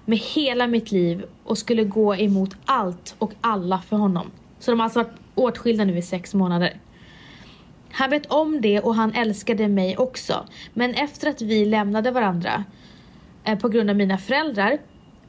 [0.05, 4.31] med hela mitt liv och skulle gå emot allt och alla för honom.
[4.59, 6.79] Så de har alltså varit åtskilda nu i sex månader.
[7.91, 10.45] Han vet om det och han älskade mig också.
[10.73, 12.63] Men efter att vi lämnade varandra
[13.43, 14.77] eh, på grund av mina föräldrar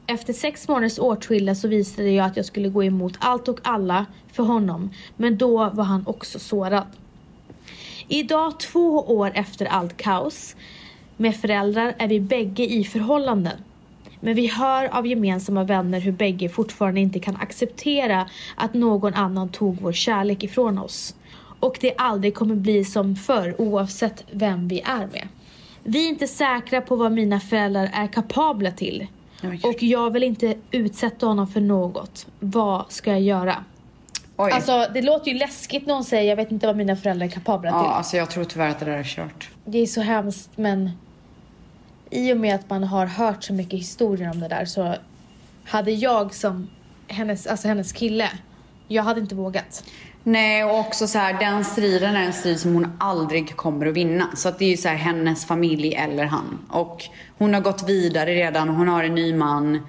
[0.07, 4.05] efter sex månaders åtskilda så visade jag att jag skulle gå emot allt och alla
[4.33, 4.89] för honom.
[5.17, 6.83] Men då var han också sårad.
[8.07, 10.55] Idag två år efter allt kaos
[11.17, 13.57] med föräldrar är vi bägge i förhållanden.
[14.19, 19.49] Men vi hör av gemensamma vänner hur bägge fortfarande inte kan acceptera att någon annan
[19.49, 21.15] tog vår kärlek ifrån oss.
[21.59, 25.27] Och det aldrig kommer bli som förr oavsett vem vi är med.
[25.83, 29.07] Vi är inte säkra på vad mina föräldrar är kapabla till.
[29.49, 29.59] Oj.
[29.63, 32.27] Och jag vill inte utsätta honom för något.
[32.39, 33.63] Vad ska jag göra?
[34.37, 34.51] Oj.
[34.51, 37.31] Alltså det låter ju läskigt när hon säger jag vet inte vad mina föräldrar är
[37.31, 37.91] kapabla ja, till.
[37.91, 39.49] alltså jag tror tyvärr att det där är kört.
[39.65, 40.91] Det är så hemskt men
[42.09, 44.95] i och med att man har hört så mycket historier om det där så
[45.65, 46.69] hade jag som
[47.07, 48.31] hennes, alltså hennes kille,
[48.87, 49.83] jag hade inte vågat.
[50.27, 53.93] Nej, och också så här, den striden är en strid som hon aldrig kommer att
[53.93, 54.27] vinna.
[54.35, 56.59] Så att det är ju så här, hennes familj eller han.
[56.69, 57.03] Och
[57.37, 59.87] hon har gått vidare redan, hon har en ny man.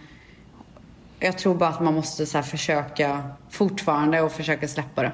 [1.19, 5.13] Jag tror bara att man måste så här, försöka fortfarande och försöka släppa det.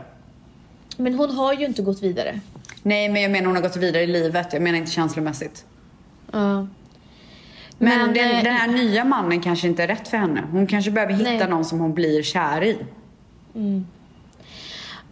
[0.96, 2.40] Men hon har ju inte gått vidare.
[2.82, 4.52] Nej, men jag menar hon har gått vidare i livet.
[4.52, 5.64] Jag menar inte känslomässigt.
[6.32, 6.38] Ja.
[6.58, 6.68] Men,
[7.78, 10.42] Men, den, eh, den här nya mannen kanske inte är rätt för henne.
[10.52, 11.48] Hon kanske behöver hitta Nej.
[11.48, 12.78] någon som hon blir kär i.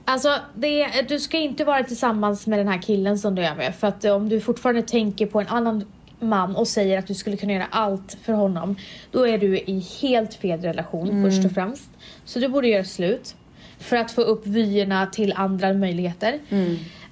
[0.04, 3.74] Alltså, det, du ska inte vara tillsammans med den här killen som du är med.
[3.74, 5.84] För att om du fortfarande tänker på en annan
[6.20, 8.76] man och säger att du skulle kunna göra allt för honom.
[9.10, 11.90] Då är du i helt fel relation först och främst.
[12.24, 13.36] Så du borde göra slut.
[13.78, 16.38] För att få upp vyerna till andra möjligheter.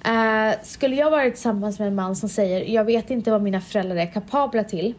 [0.05, 3.61] Eh, skulle jag vara tillsammans med en man som säger jag vet inte vad mina
[3.61, 4.93] föräldrar är kapabla till.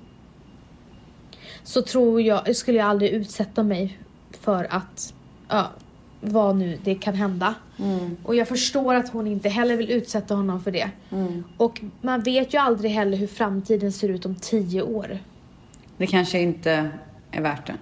[1.62, 3.98] Så tror jag, skulle jag aldrig utsätta mig
[4.40, 5.14] för att,
[5.48, 5.70] ja,
[6.20, 7.54] vad nu det kan hända.
[8.22, 10.90] Och jag förstår att hon inte heller vill utsätta honom för det.
[11.56, 15.18] Och man vet ju aldrig heller hur framtiden ser ut om tio år.
[15.96, 16.90] Det kanske inte
[17.30, 17.74] är värt det.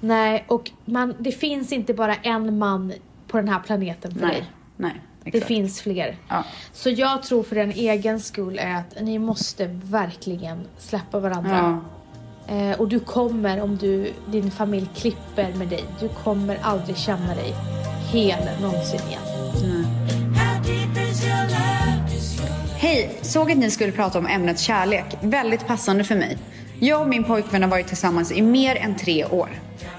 [0.00, 2.92] Nej, och man, det finns inte bara en man
[3.26, 4.38] på den här planeten för dig.
[4.38, 4.46] Nej,
[4.76, 5.00] nej.
[5.24, 5.46] Det Exakt.
[5.46, 6.16] finns fler.
[6.28, 6.44] Ja.
[6.72, 11.56] Så jag tror för den egen skull är att ni måste verkligen släppa varandra.
[11.56, 11.80] Ja.
[12.52, 17.34] Eh, och du kommer, om du, din familj klipper med dig, du kommer aldrig känna
[17.34, 17.54] dig
[18.12, 19.22] hel någonsin igen.
[22.76, 23.18] Hej!
[23.22, 25.04] Såg att ni skulle prata om ämnet kärlek.
[25.20, 26.38] Väldigt passande för mig.
[26.78, 29.48] Jag och min pojkvän har varit tillsammans i mer än tre år.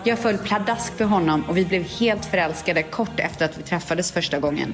[0.04, 4.12] Jag föll pladask för honom och vi blev helt förälskade kort efter att vi träffades
[4.12, 4.74] första gången.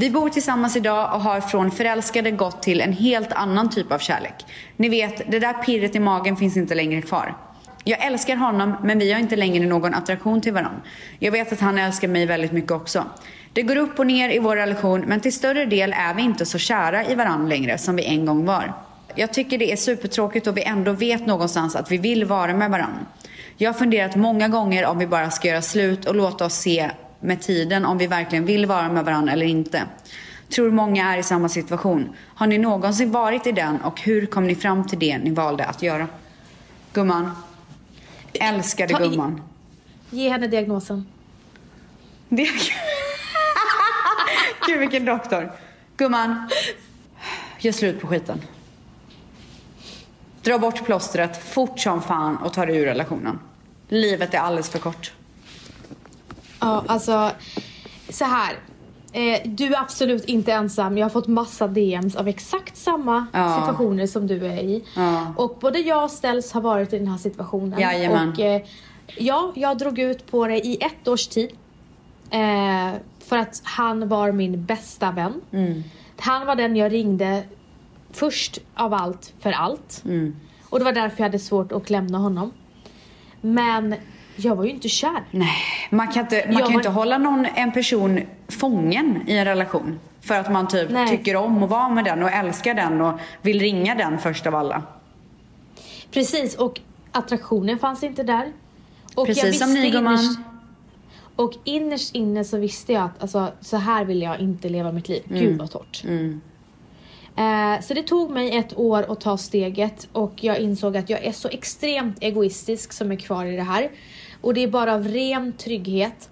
[0.00, 3.98] Vi bor tillsammans idag och har från förälskade gått till en helt annan typ av
[3.98, 4.34] kärlek.
[4.76, 7.36] Ni vet, det där pirret i magen finns inte längre kvar.
[7.84, 10.80] Jag älskar honom men vi har inte längre någon attraktion till varandra.
[11.18, 13.04] Jag vet att han älskar mig väldigt mycket också.
[13.52, 16.46] Det går upp och ner i vår relation men till större del är vi inte
[16.46, 18.72] så kära i varandra längre som vi en gång var.
[19.14, 22.70] Jag tycker det är supertråkigt och vi ändå vet någonstans att vi vill vara med
[22.70, 23.00] varandra.
[23.56, 26.90] Jag har funderat många gånger om vi bara ska göra slut och låta oss se
[27.20, 29.82] med tiden om vi verkligen vill vara med varandra eller inte.
[30.48, 32.16] Tror många är i samma situation.
[32.34, 35.64] Har ni någonsin varit i den och hur kom ni fram till det ni valde
[35.64, 36.06] att göra?
[36.92, 37.30] Gumman.
[38.32, 39.42] Älskade Ta gumman.
[40.10, 41.06] Ge henne diagnosen.
[42.28, 42.46] Det...
[44.66, 45.52] Gud vilken doktor.
[45.96, 46.48] Gumman.
[47.58, 48.42] Gör slut på skiten.
[50.42, 53.38] Dra bort plåstret fort som fan och ta dig ur relationen.
[53.88, 55.12] Livet är alldeles för kort.
[56.60, 57.30] Ja, alltså
[58.08, 58.54] så här.
[59.12, 60.98] Eh, du är absolut inte ensam.
[60.98, 63.56] Jag har fått massa DMs av exakt samma Ja.
[63.60, 64.84] situationer som du är i.
[64.96, 65.34] Ja.
[65.36, 67.80] Och både jag och Ställs har varit i den här situationen.
[67.80, 68.28] Jajamän.
[68.32, 68.62] Och eh,
[69.18, 71.50] ja, jag drog ut på det i ett års tid.
[72.30, 72.90] Eh,
[73.28, 75.40] för att han var min bästa vän.
[75.52, 75.82] Mm.
[76.18, 77.42] Han var den jag ringde
[78.12, 80.02] först av allt för allt.
[80.04, 80.36] Mm.
[80.70, 82.52] Och det var därför jag hade svårt att lämna honom.
[83.40, 83.94] Men
[84.36, 85.22] jag var ju inte kär.
[85.30, 85.56] Nej,
[85.90, 89.36] man kan inte, man Jag kan ju var- inte hålla någon, en person fången i
[89.36, 89.98] en relation.
[90.20, 91.08] För att man typ Nej.
[91.08, 94.54] tycker om att vara med den och älskar den och vill ringa den först av
[94.54, 94.82] alla.
[96.10, 96.80] Precis, och
[97.12, 98.52] attraktionen fanns inte där.
[99.14, 100.44] Och Precis som ni, innerst, gumman.
[101.36, 105.08] Och innerst inne så visste jag att alltså, så här vill jag inte leva mitt
[105.08, 105.22] liv.
[105.28, 106.02] Gud vad torrt.
[106.04, 106.40] Mm.
[107.40, 111.24] Eh, så det tog mig ett år att ta steget och jag insåg att jag
[111.24, 113.90] är så extremt egoistisk som är kvar i det här.
[114.40, 116.28] Och det är bara av ren trygghet.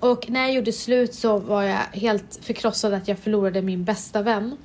[0.00, 4.22] Och när jag gjorde slut så var jag helt förkrossad att jag förlorade min bästa
[4.22, 4.56] vän.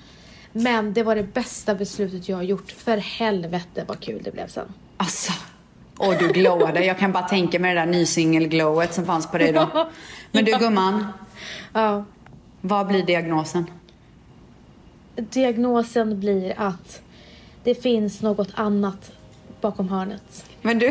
[0.51, 2.71] Men det var det bästa beslutet jag har gjort.
[2.71, 4.73] För helvete vad kul det blev sen.
[4.97, 5.33] Alltså.
[5.97, 6.85] Och du glowade.
[6.85, 9.69] Jag kan bara tänka mig det där nysingelglowet som fanns på dig då.
[10.31, 11.07] Men du gumman,
[11.73, 12.05] Ja.
[12.61, 13.65] vad blir diagnosen?
[15.19, 17.01] Diagnosen blir att
[17.63, 19.11] det finns något annat
[19.61, 20.45] bakom hörnet.
[20.61, 20.87] Men du,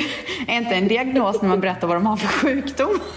[0.49, 3.01] är inte en diagnos när man berättar vad de har för sjukdom?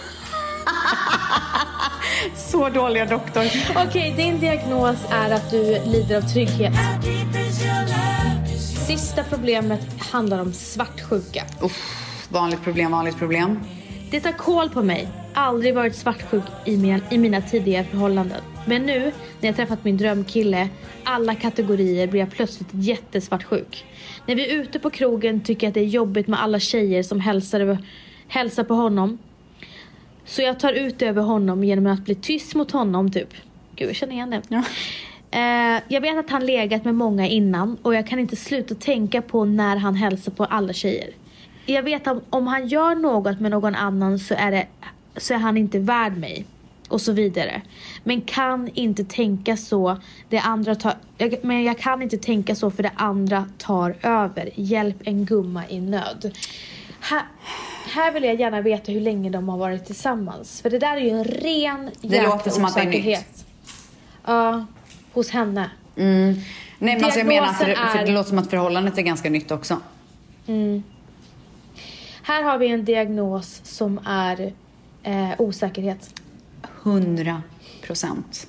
[2.35, 3.43] Så dåliga doktor.
[3.75, 6.73] Okej, din diagnos är att du lider av trygghet.
[8.87, 11.43] Sista problemet handlar om svartsjuka.
[11.61, 13.59] Uff, vanligt problem, vanligt problem.
[14.11, 15.07] Det tar koll på mig.
[15.33, 18.41] Aldrig varit svartsjuk i mina, i mina tidigare förhållanden.
[18.65, 20.69] Men nu när jag träffat min drömkille,
[21.03, 23.85] alla kategorier, blir jag plötsligt jättesvartsjuk.
[24.25, 27.03] När vi är ute på krogen tycker jag att det är jobbigt med alla tjejer
[27.03, 27.77] som hälsar,
[28.27, 29.17] hälsar på honom.
[30.25, 33.29] Så jag tar ut över honom genom att bli tyst mot honom typ.
[33.75, 34.41] Gud jag känner igen det.
[34.47, 34.63] Ja.
[35.31, 39.21] Eh, jag vet att han legat med många innan och jag kan inte sluta tänka
[39.21, 41.09] på när han hälsar på alla tjejer.
[41.65, 44.67] Jag vet att om han gör något med någon annan så är, det,
[45.17, 46.45] så är han inte värd mig.
[46.91, 47.61] Och så vidare.
[48.03, 49.97] Men kan inte tänka så.
[50.29, 50.93] Det andra tar,
[51.41, 54.49] men jag kan inte tänka så för det andra tar över.
[54.55, 56.31] Hjälp en gumma i nöd.
[56.99, 57.21] Här,
[57.93, 60.61] här vill jag gärna veta hur länge de har varit tillsammans.
[60.61, 62.95] För det där är ju en ren Det låter som att det är nytt.
[62.95, 63.45] osäkerhet.
[64.25, 64.65] Ja,
[65.13, 65.69] hos henne.
[65.95, 66.35] Nej
[66.79, 69.29] men alltså jag menar, för, Diagnosen för det är- låter som att förhållandet är ganska
[69.29, 69.77] nytt också.
[72.23, 74.53] Här har vi en diagnos som är
[75.03, 76.20] eh, osäkerhet.
[76.83, 77.41] 100
[77.81, 78.47] procent.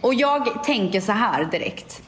[0.00, 2.02] Och jag tänker så här direkt.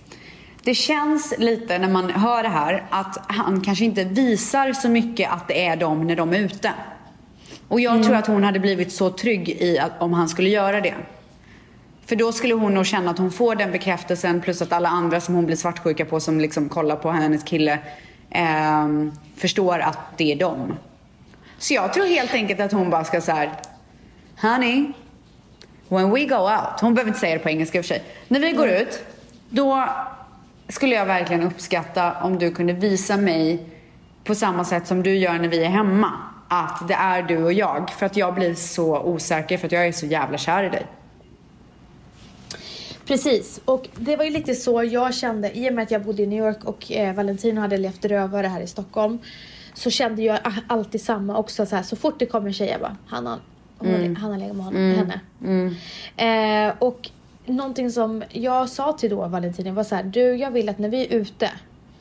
[0.62, 5.32] Det känns lite när man hör det här att han kanske inte visar så mycket
[5.32, 6.72] att det är dem när de är ute.
[7.68, 10.80] Och jag tror att hon hade blivit så trygg i att om han skulle göra
[10.80, 10.94] det.
[12.06, 15.20] För då skulle hon nog känna att hon får den bekräftelsen plus att alla andra
[15.20, 17.78] som hon blir svartsjuka på som liksom kollar på hennes kille
[18.30, 20.76] ehm, förstår att det är dem.
[21.58, 23.52] Så jag tror helt enkelt att hon bara ska så här,
[24.40, 24.92] Honey,
[25.94, 26.80] when we go out.
[26.80, 28.02] Hon behöver inte säga det på engelska i och för sig.
[28.28, 29.04] När vi går ut,
[29.48, 29.88] då
[30.68, 33.66] skulle jag verkligen uppskatta om du kunde visa mig
[34.24, 36.12] på samma sätt som du gör när vi är hemma.
[36.48, 37.90] Att det är du och jag.
[37.90, 40.86] För att jag blir så osäker för att jag är så jävla kär i dig.
[43.06, 46.22] Precis, och det var ju lite så jag kände i och med att jag bodde
[46.22, 49.18] i New York och eh, Valentino hade levt rövare här i Stockholm.
[49.74, 52.80] Så kände jag alltid samma också så här, så fort det kom en tjej jag
[52.80, 53.38] bara, han har,
[53.86, 55.10] har, han har legat med honom,
[56.16, 56.68] henne.
[56.68, 57.10] Eh, och
[57.46, 60.88] någonting som jag sa till då Valentino var så här, du jag vill att när
[60.88, 61.50] vi är ute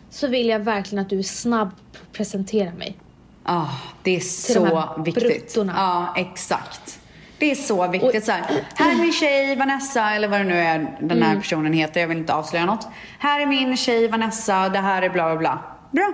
[0.10, 2.98] så vill jag verkligen att du är snabb på att presentera mig.
[3.44, 3.68] Ah,
[4.04, 5.24] det är de så här viktigt.
[5.24, 5.74] bruttorna.
[5.76, 7.00] Ja, exakt.
[7.38, 8.26] Det är så viktigt.
[8.26, 8.44] Så här,
[8.76, 11.22] här är min tjej Vanessa, eller vad det nu är den Mm.
[11.24, 12.02] här personen heter.
[12.02, 12.88] Jag vill inte avslöja något.
[13.20, 15.60] Här är min tjej Vanessa, det här är bla bla bla.
[15.92, 16.14] Bra.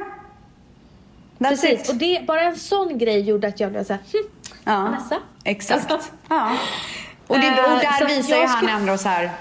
[1.40, 1.90] That's Precis, it.
[1.90, 4.24] och det, bara en sån grej gjorde att jag blev såhär, hm,
[4.64, 5.18] Ja, Vanessa?
[5.44, 5.92] Exakt.
[5.92, 6.10] Alltså.
[6.30, 6.52] Ja.
[7.28, 9.32] Och, det, och Eh, där att visar ju han skulle- ändå så här.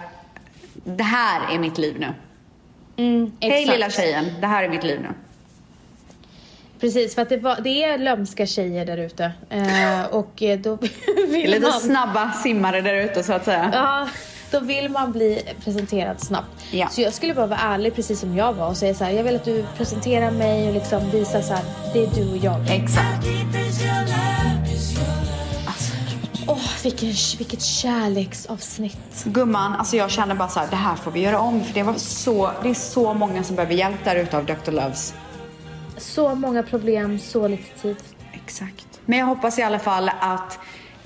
[0.84, 2.14] Det här är mitt liv nu.
[3.04, 5.08] mm, Hej lilla tjejen, det här är mitt liv nu.
[6.80, 9.32] Precis, för att det, var, det är lömska tjejer där ute.
[9.50, 10.78] Eh, och då
[11.28, 11.72] vill lite man...
[11.80, 13.70] snabba simmare där ute så att säga.
[13.72, 14.08] Ja,
[14.50, 16.64] då vill man bli presenterad snabbt.
[16.70, 16.88] Ja.
[16.88, 19.24] Så jag skulle bara vara ärlig precis som jag var och säga så här, jag
[19.24, 22.70] vill att du presenterar mig och liksom visar så här, det är du och jag.
[22.70, 23.26] Exakt.
[26.46, 29.24] Åh, vilken, vilket kärleksavsnitt.
[29.24, 31.82] Gumman, alltså jag känner bara så här, det här får vi göra om för det
[31.82, 34.70] var så, det är så många som behöver hjälp där ute av Dr.
[34.70, 35.14] Loves.
[35.96, 37.96] Så många problem, så lite tid.
[38.32, 39.00] Exakt.
[39.04, 40.58] Men jag hoppas i alla fall att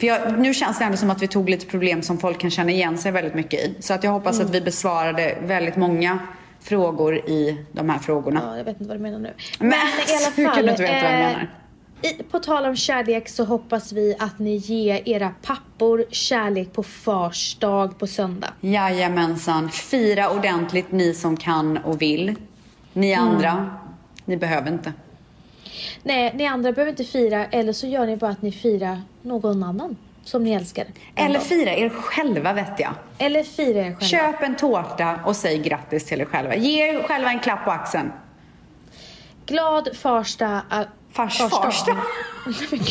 [0.03, 2.51] för jag, nu känns det ändå som att vi tog lite problem som folk kan
[2.51, 3.75] känna igen sig väldigt mycket i.
[3.81, 6.19] Så att jag hoppas att vi besvarade väldigt många
[6.61, 8.41] frågor i de här frågorna.
[8.45, 9.33] Ja, jag vet inte vad du menar nu.
[9.59, 9.73] Men, i
[10.17, 11.51] alla hur kan fall, du inte veta vad jag eh, menar?
[12.03, 16.83] I, på tal om kärlek så hoppas vi att ni ger era pappor kärlek på
[16.83, 18.53] fars dag på söndag.
[18.61, 19.71] Jajamensan.
[19.71, 22.35] Fira ordentligt ni som kan och vill.
[22.93, 23.71] Ni andra,
[24.25, 24.93] ni behöver inte.
[26.03, 29.63] Nej, ni andra behöver inte fira eller så gör ni bara att ni firar någon
[29.63, 30.87] annan som ni älskar.
[31.17, 32.93] Eller fira er själva vet jag.
[33.19, 34.01] eller fira er själva.
[34.01, 36.55] Köp en tårta och säg grattis till er själva.
[36.57, 38.13] Ge er själva en klapp på axeln.
[39.47, 40.63] Glad farsta...
[40.73, 40.81] Äh,
[41.13, 41.93] Fars, farsta.
[42.47, 42.89] Nej, men gud.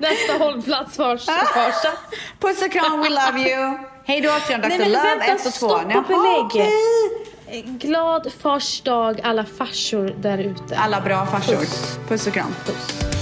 [0.00, 1.32] Nästa hållplats farsta.
[1.32, 1.88] farsta.
[2.40, 3.78] Puss och kram, we love you.
[4.04, 4.68] Hej då Dr.
[4.68, 5.68] Nej, men Love vänta, 1 och 2.
[5.68, 6.44] stopp och belägg.
[6.44, 6.70] okej.
[7.78, 10.76] Glad fars dag alla farsor där ute.
[10.76, 12.08] Alla bra farsor.
[12.08, 12.54] Puss och kram.
[12.64, 13.15] Puss.